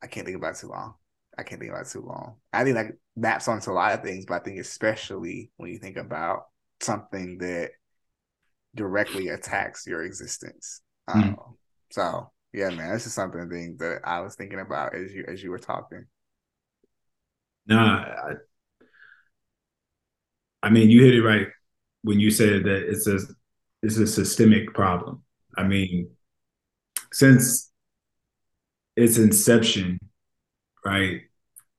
[0.02, 0.94] I can't think about too long.
[1.36, 2.36] I can't think about too long.
[2.52, 5.78] I think that maps onto a lot of things, but I think especially when you
[5.78, 6.46] think about
[6.80, 7.70] something that
[8.74, 10.80] directly attacks your existence.
[11.08, 11.14] Mm.
[11.16, 11.36] Um,
[11.90, 15.42] so yeah, man, this is something thing that I was thinking about as you as
[15.42, 16.06] you were talking.
[17.66, 18.32] Nah, I,
[20.62, 21.48] I mean, you hit it right
[22.02, 23.18] when you said that it's a
[23.82, 25.22] it's a systemic problem.
[25.56, 26.10] I mean,
[27.12, 27.70] since
[28.96, 29.98] its inception,
[30.84, 31.22] right?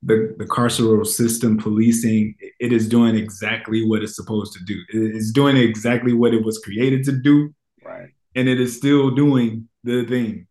[0.04, 4.80] The, the carceral system policing, it is doing exactly what it's supposed to do.
[4.90, 7.54] It's doing exactly what it was created to do.
[7.84, 8.10] Right.
[8.36, 10.48] And it is still doing the thing.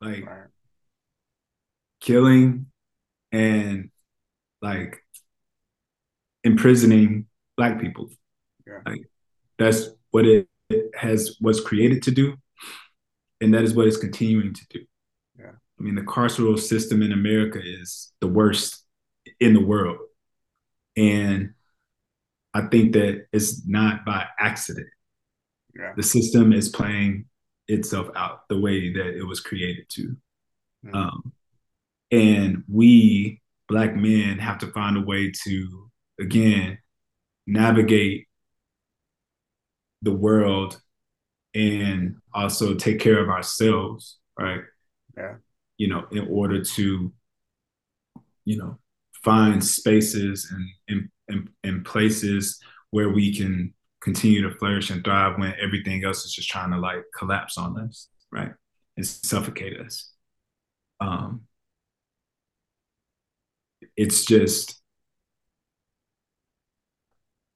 [0.00, 0.48] Like right.
[2.00, 2.66] killing
[3.32, 3.90] and
[4.62, 5.02] like
[6.44, 8.10] imprisoning black people.
[8.66, 8.80] Yeah.
[8.86, 9.02] Like
[9.58, 12.36] that's what it, it has was created to do.
[13.40, 14.84] And that is what it's continuing to do.
[15.78, 18.84] I mean, the carceral system in America is the worst
[19.40, 19.98] in the world.
[20.96, 21.54] And
[22.52, 24.86] I think that it's not by accident.
[25.76, 25.92] Yeah.
[25.96, 27.26] The system is playing
[27.66, 30.16] itself out the way that it was created to.
[30.86, 30.94] Mm-hmm.
[30.94, 31.32] Um,
[32.12, 36.78] and we, Black men, have to find a way to, again,
[37.46, 38.28] navigate
[40.02, 40.80] the world
[41.54, 44.60] and also take care of ourselves, right?
[45.16, 45.34] Yeah
[45.76, 47.12] you know, in order to,
[48.44, 48.78] you know,
[49.22, 50.52] find spaces
[50.88, 52.60] and, and, and, places
[52.90, 56.78] where we can continue to flourish and thrive when everything else is just trying to
[56.78, 58.52] like collapse on us, right?
[58.96, 60.12] And suffocate us.
[61.00, 61.42] Um,
[63.96, 64.80] it's just,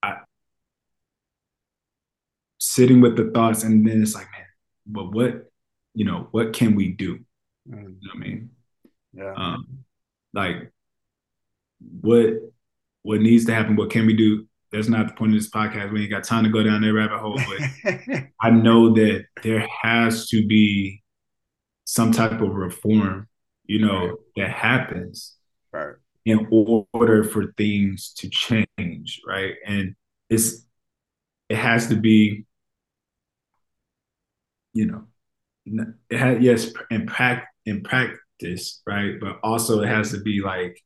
[0.02, 0.18] I,
[2.58, 4.46] sitting with the thoughts, and then it's like, man,
[4.86, 5.50] but what,
[5.94, 7.20] you know, what can we do?
[7.70, 7.96] Mm.
[8.00, 8.50] You know I mean?
[9.12, 9.34] Yeah.
[9.36, 9.84] Um,
[10.32, 10.72] like
[12.00, 12.34] what
[13.02, 14.46] what needs to happen, what can we do?
[14.70, 15.92] That's not the point of this podcast.
[15.92, 17.40] We ain't got time to go down that rabbit hole,
[17.84, 21.02] but I know that there has to be
[21.84, 23.28] some type of reform,
[23.64, 24.16] you know, right.
[24.36, 25.36] that happens
[25.72, 25.94] right.
[26.26, 29.54] in order for things to change, right?
[29.66, 29.94] And
[30.28, 30.66] it's
[31.48, 32.44] it has to be,
[34.74, 35.04] you know,
[36.10, 39.14] it has yes, in practice in practice, right?
[39.20, 40.82] But also it has to be like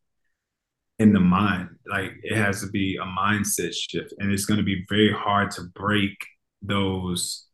[0.98, 1.70] in the mind.
[1.86, 4.14] Like it has to be a mindset shift.
[4.18, 6.16] And it's going to be very hard to break
[6.60, 7.46] those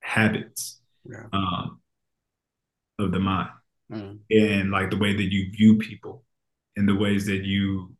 [0.00, 1.24] habits yeah.
[1.32, 1.80] um,
[2.98, 3.50] of the mind.
[3.90, 4.18] Mm.
[4.30, 6.24] And like the way that you view people
[6.76, 7.94] and the ways that you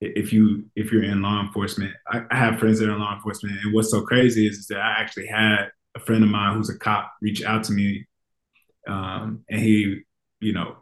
[0.00, 3.14] if you if you're in law enforcement, I, I have friends that are in law
[3.14, 6.56] enforcement, and what's so crazy is, is that I actually had a friend of mine
[6.56, 8.06] who's a cop reach out to me
[8.86, 10.00] um, and he,
[10.40, 10.76] you know,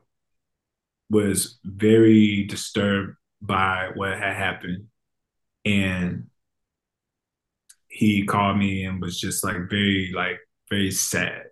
[1.10, 4.86] was very disturbed by what had happened.
[5.64, 6.28] And
[7.88, 10.38] he called me and was just like very, like,
[10.70, 11.44] very sad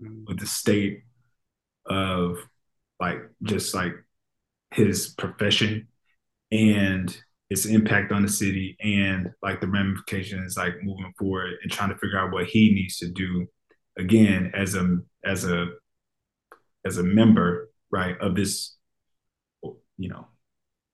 [0.00, 0.24] mm-hmm.
[0.26, 1.02] with the state
[1.86, 2.38] of
[3.00, 3.92] like just like
[4.72, 5.88] his profession
[6.52, 7.16] and
[7.48, 11.98] its impact on the city and like the ramifications like moving forward and trying to
[11.98, 13.46] figure out what he needs to do
[13.98, 15.66] again as a as a
[16.84, 18.76] as a member, right, of this,
[19.62, 20.26] you know,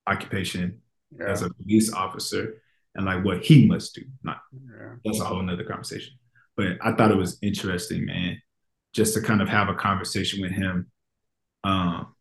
[0.06, 0.80] occupation
[1.18, 1.26] yeah.
[1.26, 2.62] as a police officer
[2.94, 4.02] and like what he must do.
[4.22, 4.94] Not yeah.
[5.04, 6.14] that's a whole nother conversation.
[6.56, 8.40] But I thought it was interesting, man,
[8.94, 10.90] just to kind of have a conversation with him.
[11.64, 12.14] Um,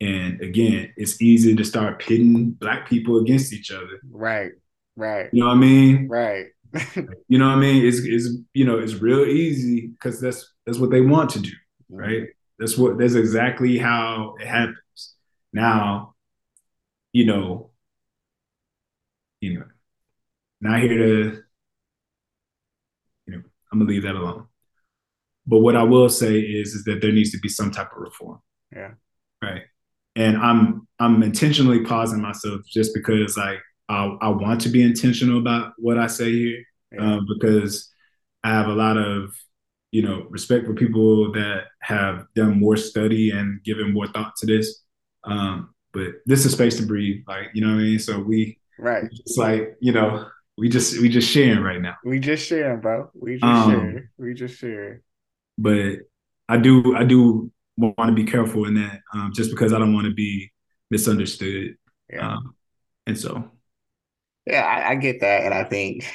[0.00, 4.00] and again, it's easy to start pitting black people against each other.
[4.10, 4.52] Right.
[4.96, 5.28] Right.
[5.32, 6.08] You know what I mean?
[6.08, 6.46] Right.
[7.28, 7.86] you know what I mean?
[7.86, 11.52] It's, it's you know, it's real easy because that's that's what they want to do,
[11.90, 12.28] right?
[12.62, 15.16] That's what that's exactly how it happens.
[15.52, 16.14] Now,
[17.12, 17.72] you know,
[19.40, 19.64] you know,
[20.60, 21.42] not here to,
[23.26, 24.46] you know, I'm gonna leave that alone.
[25.44, 28.00] But what I will say is, is that there needs to be some type of
[28.00, 28.38] reform.
[28.70, 28.92] Yeah.
[29.42, 29.62] Right.
[30.14, 33.58] And I'm I'm intentionally pausing myself just because like
[33.88, 36.62] I, I want to be intentional about what I say here
[36.92, 37.14] yeah.
[37.14, 37.90] um, because
[38.44, 39.34] I have a lot of
[39.92, 44.46] you know, respect for people that have done more study and given more thought to
[44.46, 44.82] this.
[45.24, 47.98] Um, but this is space to breathe, like you know what I mean.
[47.98, 50.26] So we, right, it's like you know,
[50.58, 51.96] we just we just sharing right now.
[52.04, 53.10] We just sharing, bro.
[53.14, 54.10] We just um, share.
[54.18, 55.02] We just share.
[55.58, 55.98] But
[56.48, 59.94] I do I do want to be careful in that, um, just because I don't
[59.94, 60.50] want to be
[60.90, 61.76] misunderstood.
[62.12, 62.34] Yeah.
[62.34, 62.54] Um,
[63.06, 63.50] and so,
[64.46, 66.06] Yeah, I, I get that, and I think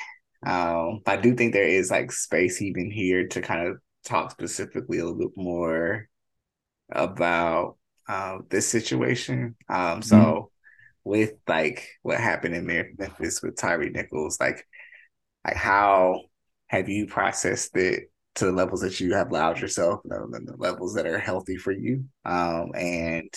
[0.48, 5.00] um, I do think there is like space even here to kind of talk specifically
[5.00, 6.08] a little bit more
[6.90, 7.78] about
[8.08, 9.58] uh, this situation.
[9.68, 10.44] Um, so mm-hmm.
[11.04, 14.66] with like what happened in Memphis with Tyre Nichols, like
[15.46, 16.22] like how
[16.68, 20.56] have you processed it to the levels that you have allowed yourself, you know, the
[20.58, 22.06] levels that are healthy for you?
[22.24, 23.34] Um, and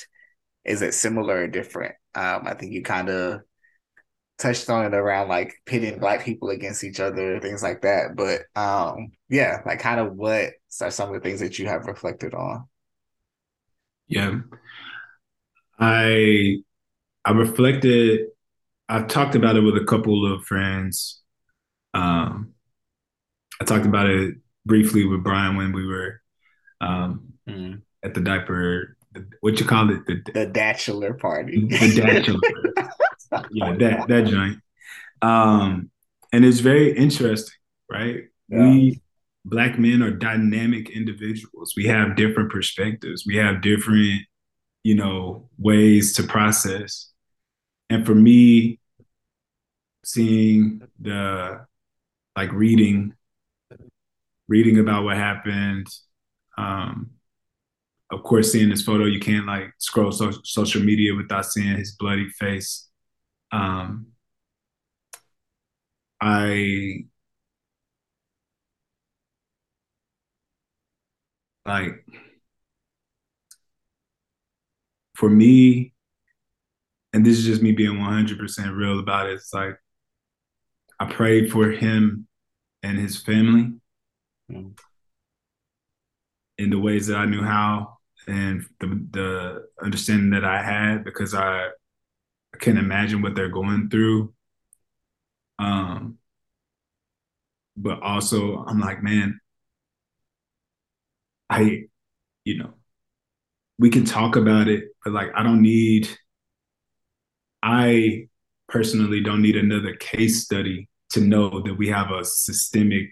[0.65, 1.97] is it similar or different?
[2.15, 3.41] Um, I think you kind of
[4.41, 8.17] touched on it around like pitting black people against each other, things like that.
[8.17, 11.87] But um, yeah, like kind of what are some of the things that you have
[11.87, 12.67] reflected on?
[14.09, 14.41] Yeah.
[15.79, 16.57] I
[17.25, 18.27] I reflected
[18.89, 21.23] I've talked about it with a couple of friends.
[21.95, 22.55] Um
[23.61, 24.35] I talked about it
[24.67, 26.21] briefly with Brian when we were
[26.81, 27.81] um mm.
[28.03, 28.97] at the diaper
[29.41, 32.41] what you call it the the bachelor party the bachelor
[33.51, 34.59] yeah that that joint
[35.23, 35.91] um
[36.33, 37.55] and it's very interesting
[37.91, 38.59] right yeah.
[38.59, 39.01] we
[39.45, 41.75] black men are dynamic individuals.
[41.77, 43.25] We have different perspectives.
[43.27, 44.23] We have different,
[44.85, 47.11] you know, ways to process.
[47.89, 48.79] And for me,
[50.05, 51.67] seeing the
[52.37, 53.15] like reading,
[54.49, 55.87] reading about what happened,
[56.57, 57.11] um,
[58.13, 61.93] of course, seeing this photo, you can't like scroll so- social media without seeing his
[61.93, 62.89] bloody face.
[63.53, 64.13] Um,
[66.21, 67.05] I
[71.67, 72.05] like
[75.15, 75.93] for me,
[77.13, 79.77] and this is just me being 100% real about it, it's like
[81.01, 82.29] I prayed for him
[82.83, 83.73] and his family
[84.49, 84.75] in
[86.71, 91.69] the ways that I knew how and the, the understanding that I had because I
[92.61, 94.33] can imagine what they're going through.
[95.59, 96.19] Um,
[97.77, 99.41] but also I'm like, man,
[101.49, 101.85] I,
[102.45, 102.75] you know,
[103.79, 106.09] we can talk about it, but like I don't need
[107.63, 108.29] I
[108.69, 113.09] personally don't need another case study to know that we have a systemic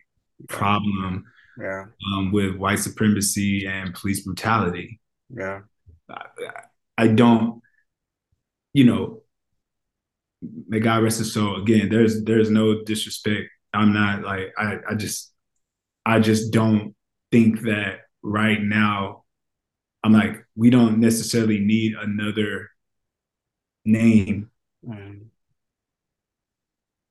[0.48, 1.24] problem
[1.60, 1.86] yeah.
[2.12, 5.00] um, with white supremacy and police brutality.
[5.34, 5.60] Yeah.
[6.08, 6.26] I,
[6.96, 7.60] I don't,
[8.72, 9.22] you know,
[10.40, 11.60] may God rest his soul.
[11.62, 13.50] Again, there's there's no disrespect.
[13.74, 15.32] I'm not like I I just
[16.06, 16.94] I just don't
[17.30, 19.24] think that right now,
[20.02, 22.70] I'm like, we don't necessarily need another
[23.84, 24.50] name
[24.86, 25.20] mm.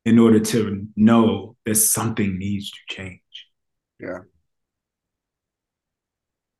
[0.05, 3.21] in order to know that something needs to change.
[3.99, 4.19] Yeah.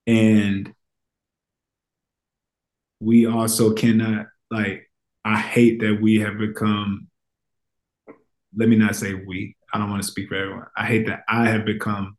[0.06, 0.74] And
[3.00, 4.87] we also cannot, like,
[5.28, 7.10] I hate that we have become,
[8.56, 10.68] let me not say we, I don't want to speak for everyone.
[10.78, 12.16] I hate that I have become,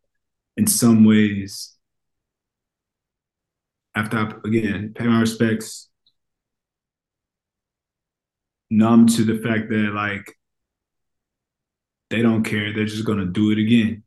[0.58, 1.74] in some ways,
[3.94, 5.88] after I, again pay my respects,
[8.68, 10.36] numb to the fact that like
[12.10, 14.02] they don't care, they're just gonna do it again.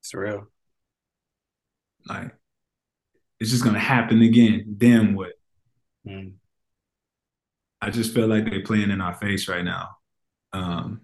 [0.00, 0.46] It's real.
[2.06, 2.36] Like
[3.40, 4.76] it's just gonna happen again.
[4.78, 5.32] Damn what?
[6.06, 6.34] Mm.
[7.82, 9.90] I just feel like they're playing in our face right now.
[10.52, 11.00] Um,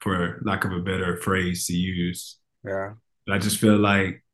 [0.00, 2.38] for lack of a better phrase to use.
[2.64, 2.94] Yeah.
[3.24, 4.24] But I just feel like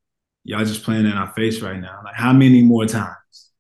[0.45, 2.01] y'all just playing in our face right now.
[2.05, 3.51] Like, how many more times?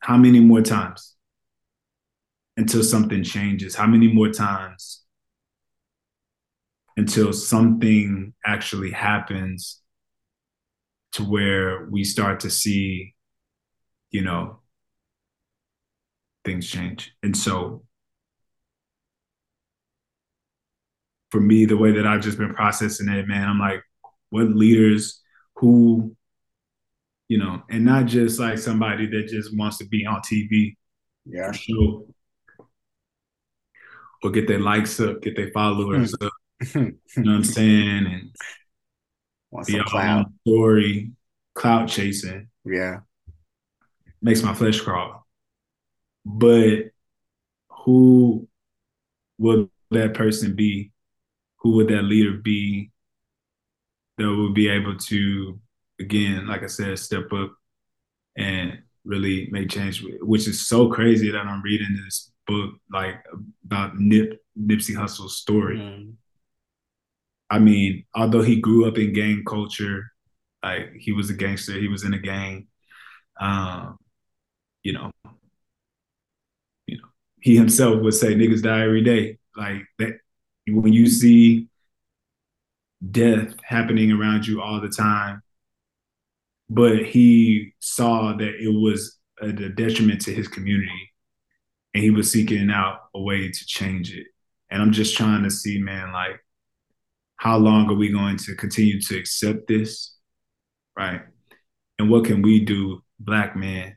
[0.00, 1.16] How many more times
[2.56, 3.74] until something changes?
[3.74, 5.02] How many more times
[6.96, 9.82] until something actually happens
[11.12, 13.14] to where we start to see,
[14.10, 14.60] you know,
[16.48, 17.14] things change?
[17.22, 17.84] And so
[21.30, 23.82] for me, the way that I've just been processing it, man, I'm like,
[24.30, 25.22] what leaders
[25.56, 26.14] who
[27.28, 30.76] you know and not just like somebody that just wants to be on tv
[31.24, 31.50] yeah.
[31.50, 32.04] sure
[34.22, 36.32] or get their likes up get their followers up
[36.74, 37.42] you know what i'm hmm.
[37.42, 38.06] saying?
[38.06, 38.30] And
[39.50, 41.12] Want be all story
[41.54, 42.48] cloud chasing.
[42.64, 43.00] Yeah.
[44.20, 45.26] Makes my flesh crawl
[46.28, 46.90] but
[47.70, 48.46] who
[49.38, 50.92] will that person be
[51.56, 52.90] who would that leader be
[54.18, 55.58] that will be able to,
[56.00, 57.54] again, like I said, step up
[58.36, 63.24] and really make change, which is so crazy that I'm reading this book like
[63.64, 65.78] about Nip Nipsey Hussle's story.
[65.78, 66.14] Mm.
[67.50, 70.12] I mean, although he grew up in gang culture,
[70.62, 72.66] like he was a gangster, he was in a gang.
[73.40, 73.98] Um,
[74.82, 75.12] you know,
[77.40, 79.38] he himself would say niggas die every day.
[79.56, 80.18] Like that
[80.66, 81.68] when you see
[83.10, 85.42] death happening around you all the time,
[86.68, 91.12] but he saw that it was a, detriment to his community
[91.94, 94.26] and he was seeking out a way to change it.
[94.70, 96.40] And I'm just trying to see, man, like,
[97.36, 100.16] how long are we going to continue to accept this?
[100.96, 101.22] Right.
[101.98, 103.96] And what can we do, black men,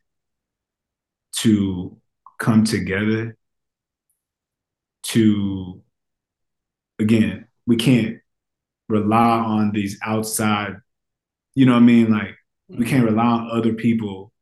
[1.37, 2.00] to
[2.41, 3.37] come together
[5.03, 5.81] to,
[6.97, 8.17] again, we can't
[8.89, 10.77] rely on these outside,
[11.53, 12.11] you know what I mean?
[12.11, 12.35] Like,
[12.67, 14.33] we can't rely on other people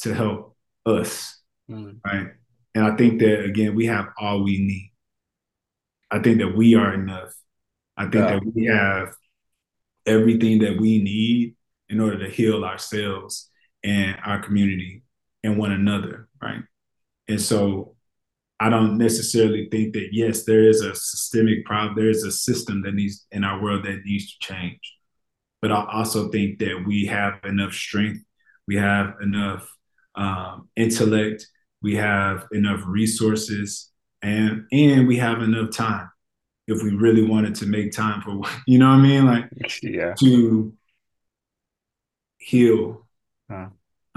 [0.00, 0.54] to help
[0.84, 1.40] us.
[1.70, 1.98] Mm.
[2.04, 2.26] Right.
[2.74, 4.92] And I think that, again, we have all we need.
[6.10, 7.32] I think that we are enough.
[7.96, 8.34] I think yeah.
[8.34, 9.14] that we have
[10.06, 11.54] everything that we need
[11.88, 13.50] in order to heal ourselves
[13.82, 15.04] and our community
[15.42, 16.62] and one another, right?
[17.28, 17.94] And so
[18.60, 22.82] I don't necessarily think that yes, there is a systemic problem, there is a system
[22.82, 24.96] that needs in our world that needs to change.
[25.60, 28.24] But I also think that we have enough strength,
[28.66, 29.68] we have enough
[30.14, 31.46] um, intellect,
[31.82, 33.90] we have enough resources,
[34.22, 36.10] and and we have enough time
[36.66, 39.50] if we really wanted to make time for you know what I mean, like
[39.82, 40.72] yeah, to
[42.38, 43.06] heal.
[43.50, 43.68] Huh.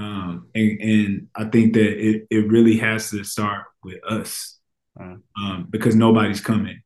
[0.01, 4.57] Um, and, and I think that it, it really has to start with us
[4.99, 6.81] um, because nobody's coming.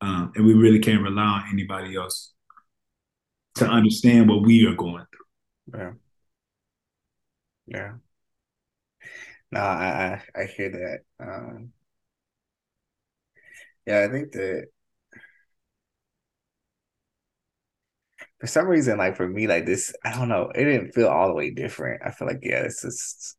[0.00, 2.32] Um, and we really can't rely on anybody else
[3.56, 5.80] to understand what we are going through.
[5.80, 5.92] Yeah.
[7.66, 7.92] Yeah.
[9.52, 11.00] No, I I, I hear that.
[11.22, 11.72] Um,
[13.86, 14.68] yeah, I think that
[18.40, 21.28] for some reason, like for me, like this, I don't know, it didn't feel all
[21.28, 22.02] the way different.
[22.04, 22.90] I feel like yeah, it's the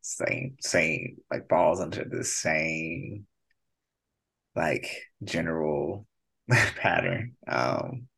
[0.02, 3.26] same, same, like falls under the same,
[4.54, 6.06] like general
[6.76, 7.36] pattern.
[7.46, 8.08] Um,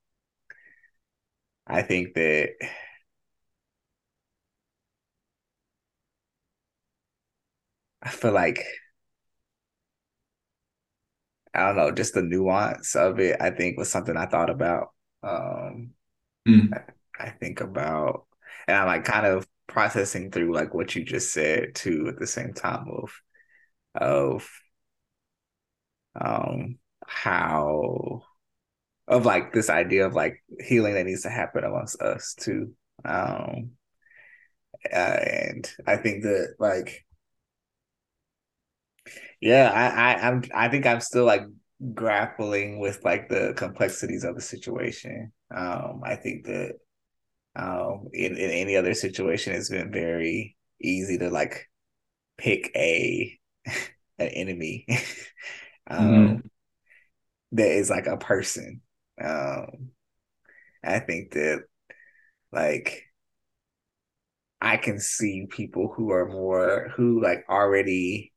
[1.67, 2.51] I think that
[8.03, 8.65] I feel like
[11.55, 13.37] I don't know, just the nuance of it.
[13.41, 14.89] I think was something I thought about.
[15.23, 15.94] Um,
[16.47, 16.71] Mm.
[17.19, 18.27] I, think about,
[18.67, 22.27] and I'm like kind of processing through like what you just said too at the
[22.27, 23.13] same time of
[23.95, 24.49] of
[26.21, 28.23] um how
[29.09, 32.73] of like this idea of like healing that needs to happen amongst us too
[33.05, 33.71] um
[34.93, 37.05] and i think that like
[39.41, 41.43] yeah I, I i'm i think i'm still like
[41.93, 45.33] grappling with like the complexities of the situation.
[45.55, 46.75] Um, I think that
[47.57, 51.69] um, in, in any other situation, it's been very easy to like
[52.37, 53.39] pick a
[54.19, 54.87] an enemy
[55.89, 56.47] um, mm-hmm.
[57.53, 58.81] that is like a person.
[59.23, 59.91] Um,
[60.83, 61.63] I think that
[62.53, 63.05] like
[64.61, 68.34] I can see people who are more who like already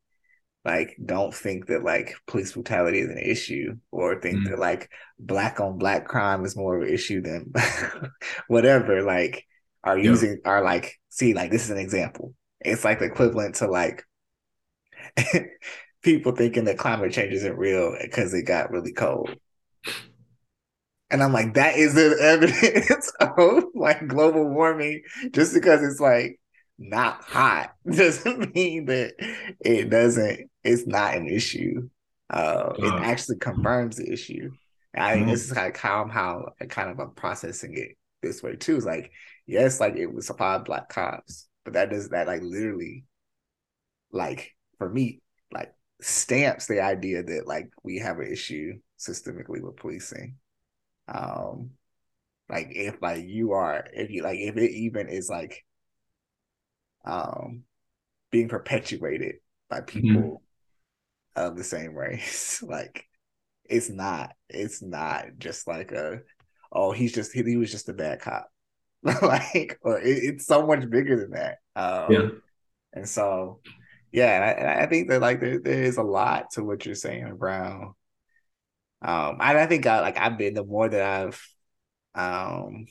[0.68, 4.50] like don't think that like police brutality is an issue or think mm.
[4.50, 7.54] that like black on black crime is more of an issue than
[8.48, 9.46] whatever like
[9.86, 10.04] are yeah.
[10.04, 12.34] using are like see like this is an example.
[12.60, 14.04] It's like the equivalent to like
[16.02, 19.34] people thinking that climate change isn't real because it got really cold.
[21.10, 26.38] And i'm like that isn't evidence of like global warming just because it's like
[26.78, 27.74] not hot.
[27.90, 29.14] Doesn't mean that
[29.60, 31.90] it doesn't it's not an issue.
[32.30, 34.52] Uh, it actually confirms the issue.
[34.96, 35.32] I mean mm-hmm.
[35.32, 38.78] this is like how i'm how kind of i'm processing it this way too.
[38.78, 39.12] It's like
[39.46, 43.04] yes like it was supplied black cops but that does that like literally
[44.12, 45.22] like for me
[45.52, 50.36] like stamps the idea that like we have an issue systemically with policing.
[51.08, 51.72] Um
[52.50, 55.64] like if like you are if you like if it even is like
[57.08, 57.64] um,
[58.32, 59.36] being perpetuated
[59.70, 59.86] by mm-hmm.
[59.86, 60.22] people
[61.36, 61.48] mm-hmm.
[61.48, 62.62] of the same race.
[62.68, 63.06] like
[63.66, 66.22] it's not, it's not just like a,
[66.72, 68.50] oh, he's just he, he was just a bad cop.
[69.04, 71.58] like, or it, it's so much bigger than that.
[71.76, 72.28] Um, yeah.
[72.94, 73.62] And so,
[74.12, 76.86] yeah, and I, and I think that like there, there is a lot to what
[76.86, 77.94] you're saying, Brown.
[79.02, 81.48] Um, I, I think I like I've been the more that I've
[82.16, 82.88] um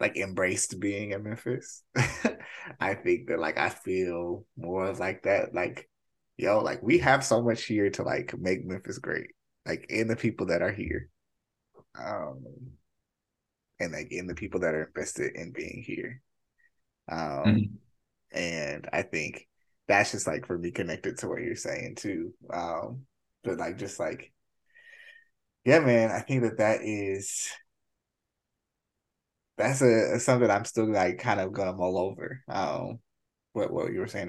[0.00, 1.82] like embraced being in Memphis.
[2.80, 5.54] I think that like I feel more like that.
[5.54, 5.88] Like,
[6.36, 9.28] yo, like we have so much here to like make Memphis great.
[9.66, 11.08] Like in the people that are here.
[11.98, 12.44] Um
[13.80, 16.22] and like in the people that are invested in being here.
[17.10, 18.38] Um mm-hmm.
[18.38, 19.48] and I think
[19.88, 22.34] that's just like for me connected to what you're saying too.
[22.52, 23.06] Um,
[23.42, 24.32] but like just like,
[25.64, 27.48] yeah, man, I think that that is
[29.58, 32.42] that's a something I'm still like kind of gonna mull over.
[32.48, 33.00] Um,
[33.52, 34.28] what what you were saying,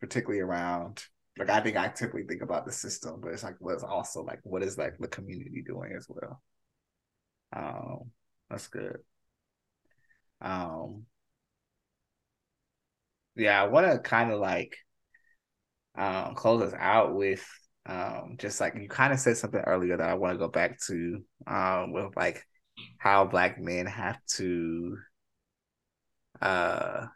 [0.00, 1.04] particularly around
[1.38, 4.40] like I think I typically think about the system, but it's like what's also like
[4.44, 6.42] what is like the community doing as well.
[7.52, 8.10] Um,
[8.50, 8.98] that's good.
[10.40, 11.06] Um,
[13.36, 14.76] yeah, I want to kind of like
[15.96, 17.44] um close us out with
[17.86, 20.80] um just like you kind of said something earlier that I want to go back
[20.86, 22.44] to um with like
[22.98, 24.96] how black men have to
[26.40, 27.06] uh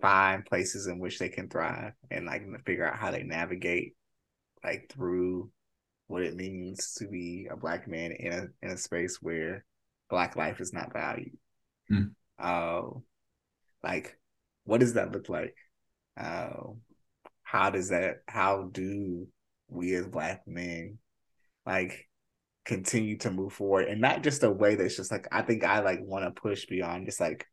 [0.00, 3.94] find places in which they can thrive and like figure out how they navigate
[4.64, 5.50] like through
[6.08, 9.64] what it means to be a black man in a in a space where
[10.10, 11.38] black life is not valued.
[11.90, 12.10] Mm.
[12.38, 12.98] Uh,
[13.82, 14.18] like
[14.64, 15.56] what does that look like?
[16.20, 16.72] Uh,
[17.42, 19.26] how does that how do
[19.68, 20.98] we as black men
[21.64, 22.08] like
[22.64, 25.80] continue to move forward and not just a way that's just like I think I
[25.80, 27.46] like want to push beyond just like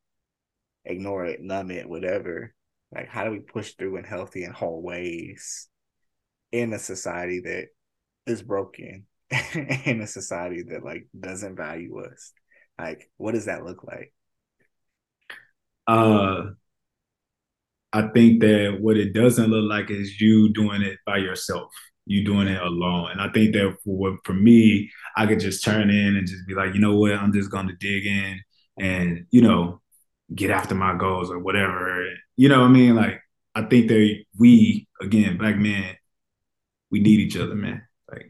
[0.85, 2.53] ignore it, numb it, whatever.
[2.93, 5.67] Like, how do we push through in healthy and whole ways
[6.51, 7.67] in a society that
[8.25, 9.05] is broken,
[9.85, 12.33] in a society that like doesn't value us?
[12.77, 14.13] Like, what does that look like?
[15.85, 16.51] Uh,
[17.91, 21.71] I think that what it doesn't look like is you doing it by yourself.
[22.05, 25.89] You doing it alone, and I think that for for me, I could just turn
[25.89, 28.39] in and just be like, you know what, I'm just to dig in,
[28.79, 29.81] and you know,
[30.33, 32.05] get after my goals or whatever.
[32.35, 32.95] You know what I mean?
[32.95, 33.21] Like
[33.53, 35.95] I think that we again, black men,
[36.89, 37.83] we need each other, man.
[38.09, 38.29] Like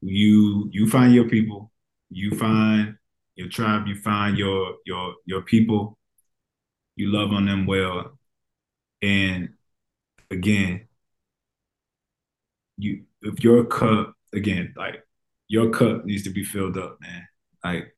[0.00, 1.72] you you find your people,
[2.10, 2.96] you find
[3.36, 5.98] your tribe, you find your your your people,
[6.96, 8.18] you love on them well.
[9.02, 9.50] And
[10.30, 10.88] again,
[12.76, 15.02] you if your cup again, like
[15.48, 17.26] your cup needs to be filled up, man.
[17.62, 17.94] Like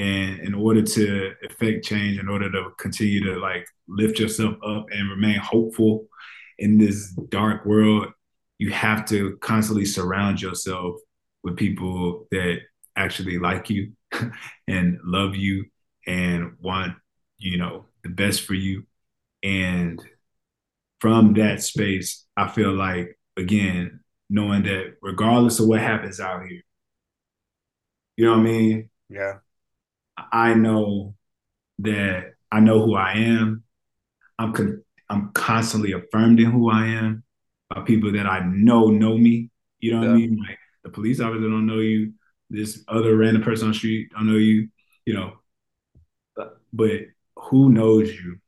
[0.00, 4.86] and in order to effect change in order to continue to like lift yourself up
[4.90, 6.06] and remain hopeful
[6.58, 8.06] in this dark world
[8.56, 10.96] you have to constantly surround yourself
[11.42, 12.60] with people that
[12.96, 13.92] actually like you
[14.68, 15.66] and love you
[16.06, 16.94] and want
[17.36, 18.84] you know the best for you
[19.42, 20.02] and
[20.98, 24.00] from that space i feel like again
[24.30, 26.62] knowing that regardless of what happens out here
[28.16, 29.34] you know what i mean yeah
[30.32, 31.14] I know
[31.80, 33.64] that I know who I am.
[34.38, 37.24] I'm con- I'm constantly affirmed in who I am
[37.68, 39.50] by people that I know know me.
[39.80, 40.12] You know what yeah.
[40.12, 40.38] I mean?
[40.38, 42.12] Like the police officer don't know you.
[42.48, 44.68] This other random person on the street don't know you.
[45.06, 45.32] You know,
[46.72, 47.00] but
[47.36, 48.38] who knows you?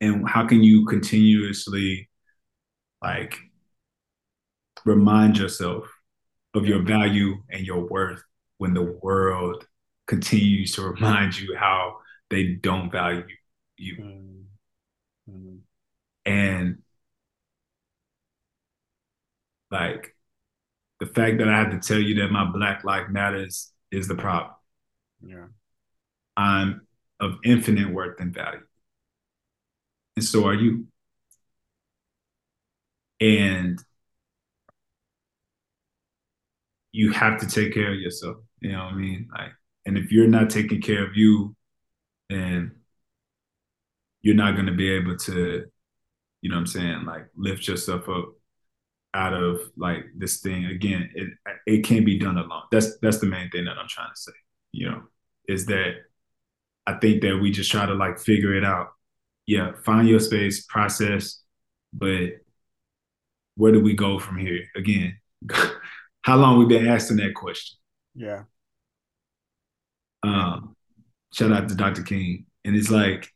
[0.00, 2.08] And how can you continuously
[3.02, 3.36] like
[4.88, 5.86] remind yourself
[6.54, 8.22] of your value and your worth
[8.56, 9.66] when the world
[10.06, 11.98] continues to remind you how
[12.30, 13.24] they don't value
[13.76, 13.96] you.
[15.30, 15.56] Mm-hmm.
[16.24, 16.78] And
[19.70, 20.14] like
[21.00, 24.14] the fact that I have to tell you that my Black Life Matters is the
[24.14, 24.54] problem.
[25.22, 25.46] Yeah.
[26.36, 26.86] I'm
[27.20, 28.60] of infinite worth and value.
[30.16, 30.86] And so are you.
[33.20, 33.82] And
[36.98, 38.38] you have to take care of yourself.
[38.60, 39.28] You know what I mean?
[39.32, 39.52] Like
[39.86, 41.54] and if you're not taking care of you,
[42.28, 42.72] then
[44.20, 45.64] you're not to be able to,
[46.42, 48.30] you know what I'm saying, like lift yourself up
[49.14, 50.66] out of like this thing.
[50.66, 51.28] Again, it
[51.68, 52.64] it can't be done alone.
[52.72, 54.32] That's that's the main thing that I'm trying to say.
[54.72, 55.02] You know,
[55.48, 55.92] is that
[56.84, 58.88] I think that we just try to like figure it out.
[59.46, 61.42] Yeah, find your space, process,
[61.92, 62.30] but
[63.54, 64.64] where do we go from here?
[64.74, 65.16] Again,
[66.28, 67.78] how long we've been asking that question?
[68.14, 68.42] Yeah.
[70.22, 70.76] Um,
[71.32, 72.02] shout out to Dr.
[72.02, 72.44] King.
[72.66, 73.32] And it's like,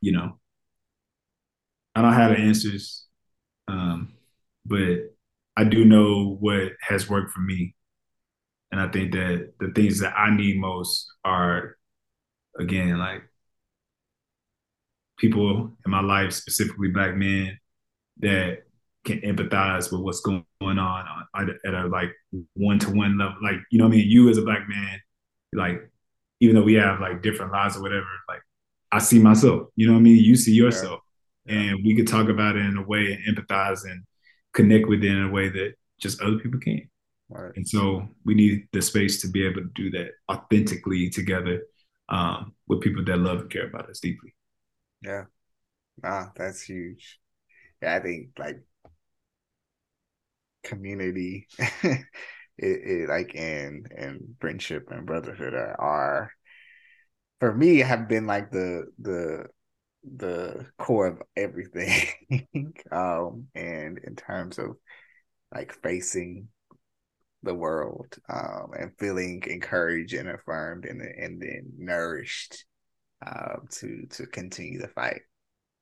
[0.00, 0.38] you know,
[1.96, 3.04] I don't have the answers,
[3.66, 4.12] um,
[4.64, 5.12] but
[5.56, 7.74] I do know what has worked for me.
[8.70, 11.76] And I think that the things that I need most are,
[12.60, 13.22] again, like
[15.18, 17.58] people in my life, specifically black men,
[18.20, 18.58] that
[19.04, 22.10] can empathize with what's going on at a like
[22.54, 23.36] one to one level.
[23.42, 24.08] Like, you know what I mean?
[24.08, 25.00] You as a black man,
[25.52, 25.90] like,
[26.40, 28.40] even though we have like different lives or whatever, like
[28.92, 30.22] I see myself, you know what I mean?
[30.22, 31.00] You see yourself.
[31.46, 31.54] Yeah.
[31.54, 34.02] And we could talk about it in a way and empathize and
[34.52, 36.84] connect with it in a way that just other people can't.
[37.28, 37.52] Right.
[37.56, 41.62] And so we need the space to be able to do that authentically together
[42.08, 44.34] um, with people that love and care about us deeply.
[45.02, 45.24] Yeah.
[46.02, 47.18] Nah, that's huge.
[47.82, 48.62] Yeah, I think like
[50.64, 52.04] community it,
[52.58, 56.32] it like and and friendship and brotherhood are, are
[57.40, 59.46] for me have been like the the
[60.16, 62.08] the core of everything
[62.92, 64.76] um and in terms of
[65.54, 66.48] like facing
[67.42, 72.64] the world um and feeling encouraged and affirmed and and then nourished
[73.26, 75.20] um to to continue the fight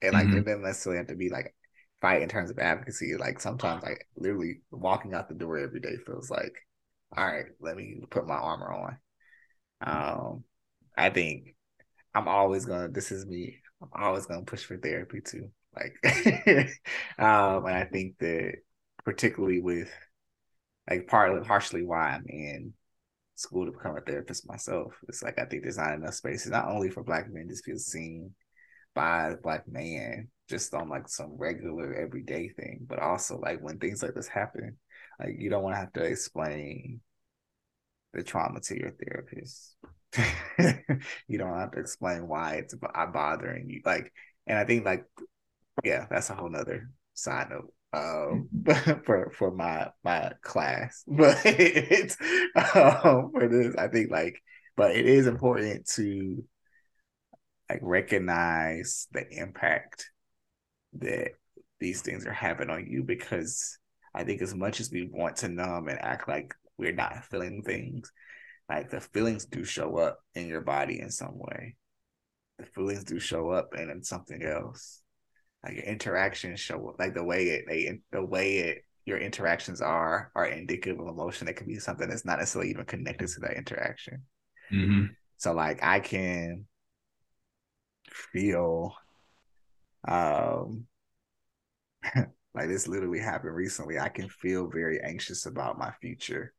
[0.02, 0.38] and like mm-hmm.
[0.38, 1.54] it doesn't necessarily have to be like
[2.02, 5.96] fight in terms of advocacy like sometimes like literally walking out the door every day
[6.04, 6.54] feels like
[7.16, 8.98] all right let me put my armor on
[9.86, 10.44] um
[10.98, 11.54] i think
[12.14, 15.50] i'm always gonna this is me I'm always gonna push for therapy too.
[15.74, 15.94] Like,
[17.18, 18.54] um, and I think that
[19.04, 19.90] particularly with
[20.88, 22.74] like partly partially why I'm in
[23.36, 24.94] school to become a therapist myself.
[25.08, 27.78] It's like I think there's not enough spaces, not only for black men to feel
[27.78, 28.34] seen
[28.94, 34.02] by black man just on like some regular everyday thing, but also like when things
[34.02, 34.76] like this happen,
[35.20, 37.00] like you don't want to have to explain
[38.12, 39.76] the trauma to your therapist.
[41.28, 43.80] you don't have to explain why it's bothering you.
[43.84, 44.12] Like,
[44.46, 45.06] and I think like,
[45.84, 48.48] yeah, that's a whole nother side note um
[49.04, 52.16] for for my my class but it's
[52.56, 54.42] um for this i think like
[54.76, 56.42] but it is important to
[57.68, 60.10] like recognize the impact
[60.94, 61.32] that
[61.80, 63.78] these things are having on you because
[64.14, 67.62] i think as much as we want to numb and act like we're not feeling
[67.62, 68.12] things
[68.72, 71.76] like the feelings do show up in your body in some way.
[72.58, 75.02] The feelings do show up and in something else.
[75.62, 79.80] Like your interactions show up, like the way it they the way it your interactions
[79.80, 81.48] are are indicative of emotion.
[81.48, 84.22] It could be something that's not necessarily even connected to that interaction.
[84.72, 85.04] Mm-hmm.
[85.36, 86.64] So like I can
[88.08, 88.94] feel
[90.06, 90.86] um
[92.54, 93.98] like this literally happened recently.
[93.98, 96.52] I can feel very anxious about my future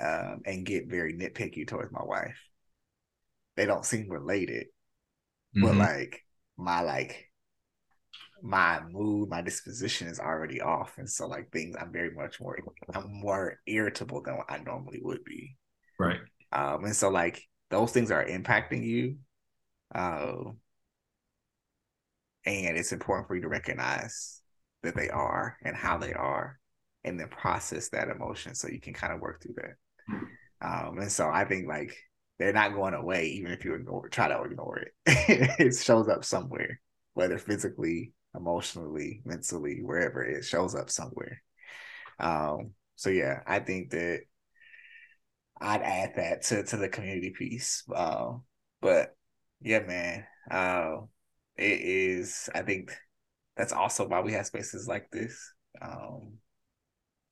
[0.00, 2.38] um, and get very nitpicky towards my wife.
[3.56, 4.66] They don't seem related,
[5.56, 5.66] mm-hmm.
[5.66, 6.24] but like
[6.56, 7.28] my like
[8.42, 12.58] my mood, my disposition is already off, and so like things, I'm very much more,
[12.94, 15.56] I'm more irritable than what I normally would be.
[15.98, 16.20] Right.
[16.50, 19.16] Um, and so like those things are impacting you,
[19.94, 20.52] uh,
[22.44, 24.40] and it's important for you to recognize
[24.82, 26.58] that they are and how they are,
[27.04, 29.76] and then process that emotion so you can kind of work through that.
[30.60, 31.96] Um, and so I think like
[32.38, 34.92] they're not going away even if you ignore try to ignore it.
[35.06, 36.80] it shows up somewhere,
[37.14, 41.42] whether physically, emotionally, mentally, wherever it shows up somewhere.
[42.18, 44.22] Um, so yeah, I think that
[45.60, 47.84] I'd add that to to the community piece.
[47.94, 48.34] Uh,
[48.80, 49.14] but
[49.60, 50.96] yeah, man, uh,
[51.56, 52.48] it is.
[52.54, 52.92] I think
[53.56, 55.52] that's also why we have spaces like this.
[55.80, 56.34] Um,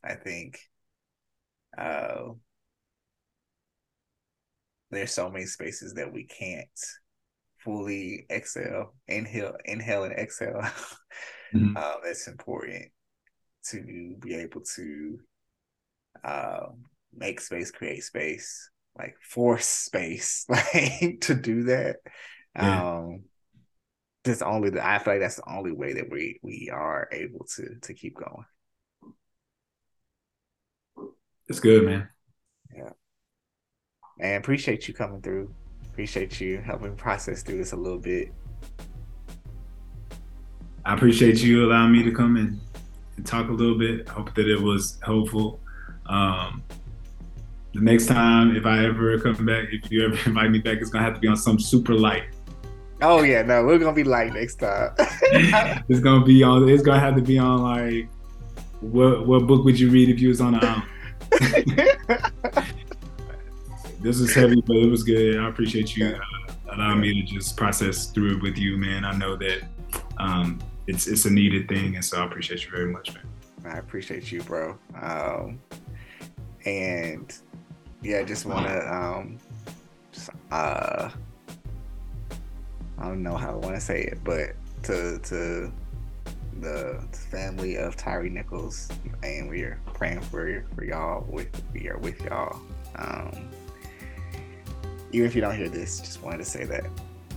[0.02, 0.58] I think
[1.76, 2.32] uh,
[4.90, 6.68] there's so many spaces that we can't
[7.58, 10.60] fully exhale, inhale, inhale and exhale.
[11.54, 11.76] mm-hmm.
[11.76, 12.86] um, it's important
[13.66, 15.18] to be able to
[16.24, 16.66] uh,
[17.14, 21.96] make space, create space, like force space, like to do that.
[22.56, 22.98] Yeah.
[22.98, 23.24] Um,
[24.24, 27.46] that's only the I feel like that's the only way that we we are able
[27.56, 28.44] to to keep going.
[31.48, 32.08] It's good, man.
[32.74, 32.90] Yeah.
[34.20, 35.52] And appreciate you coming through.
[35.90, 38.32] Appreciate you helping process through this a little bit.
[40.84, 42.60] I appreciate you allowing me to come in
[43.16, 44.08] and talk a little bit.
[44.08, 45.60] I hope that it was helpful.
[46.06, 46.62] Um,
[47.74, 50.90] the next time, if I ever come back, if you ever invite me back, it's
[50.90, 52.24] gonna have to be on some super light.
[53.02, 54.92] Oh yeah, no, we're gonna be light next time.
[54.98, 56.68] it's gonna be on.
[56.68, 58.08] It's gonna have to be on like,
[58.80, 60.84] what what book would you read if you was on a?
[64.00, 65.38] this is heavy, but it was good.
[65.38, 69.04] I appreciate you uh, allowing me to just process through it with you, man.
[69.04, 69.62] I know that
[70.18, 73.24] um, it's it's a needed thing, and so I appreciate you very much, man.
[73.64, 74.76] I appreciate you, bro.
[75.00, 75.58] Um,
[76.66, 77.32] and
[78.02, 79.38] yeah, I just want to um,
[80.12, 81.10] just, uh,
[83.00, 85.72] I don't know how I want to say it, but to to
[86.60, 88.88] the family of Tyre Nichols,
[89.22, 91.24] and we are praying for for y'all.
[91.28, 92.60] With we are with y'all.
[92.96, 93.50] Um,
[95.12, 96.84] even if you don't hear this, just wanted to say that.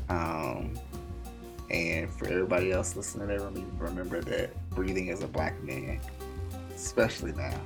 [0.10, 0.78] Um,
[1.72, 3.28] and for everybody else listening,
[3.80, 6.00] remember that breathing as a black man,
[6.76, 7.60] especially now,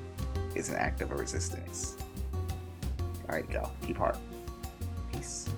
[0.56, 1.98] is an act of resistance.
[3.28, 3.72] All right, y'all.
[3.86, 4.18] Keep heart.
[5.12, 5.50] Peace.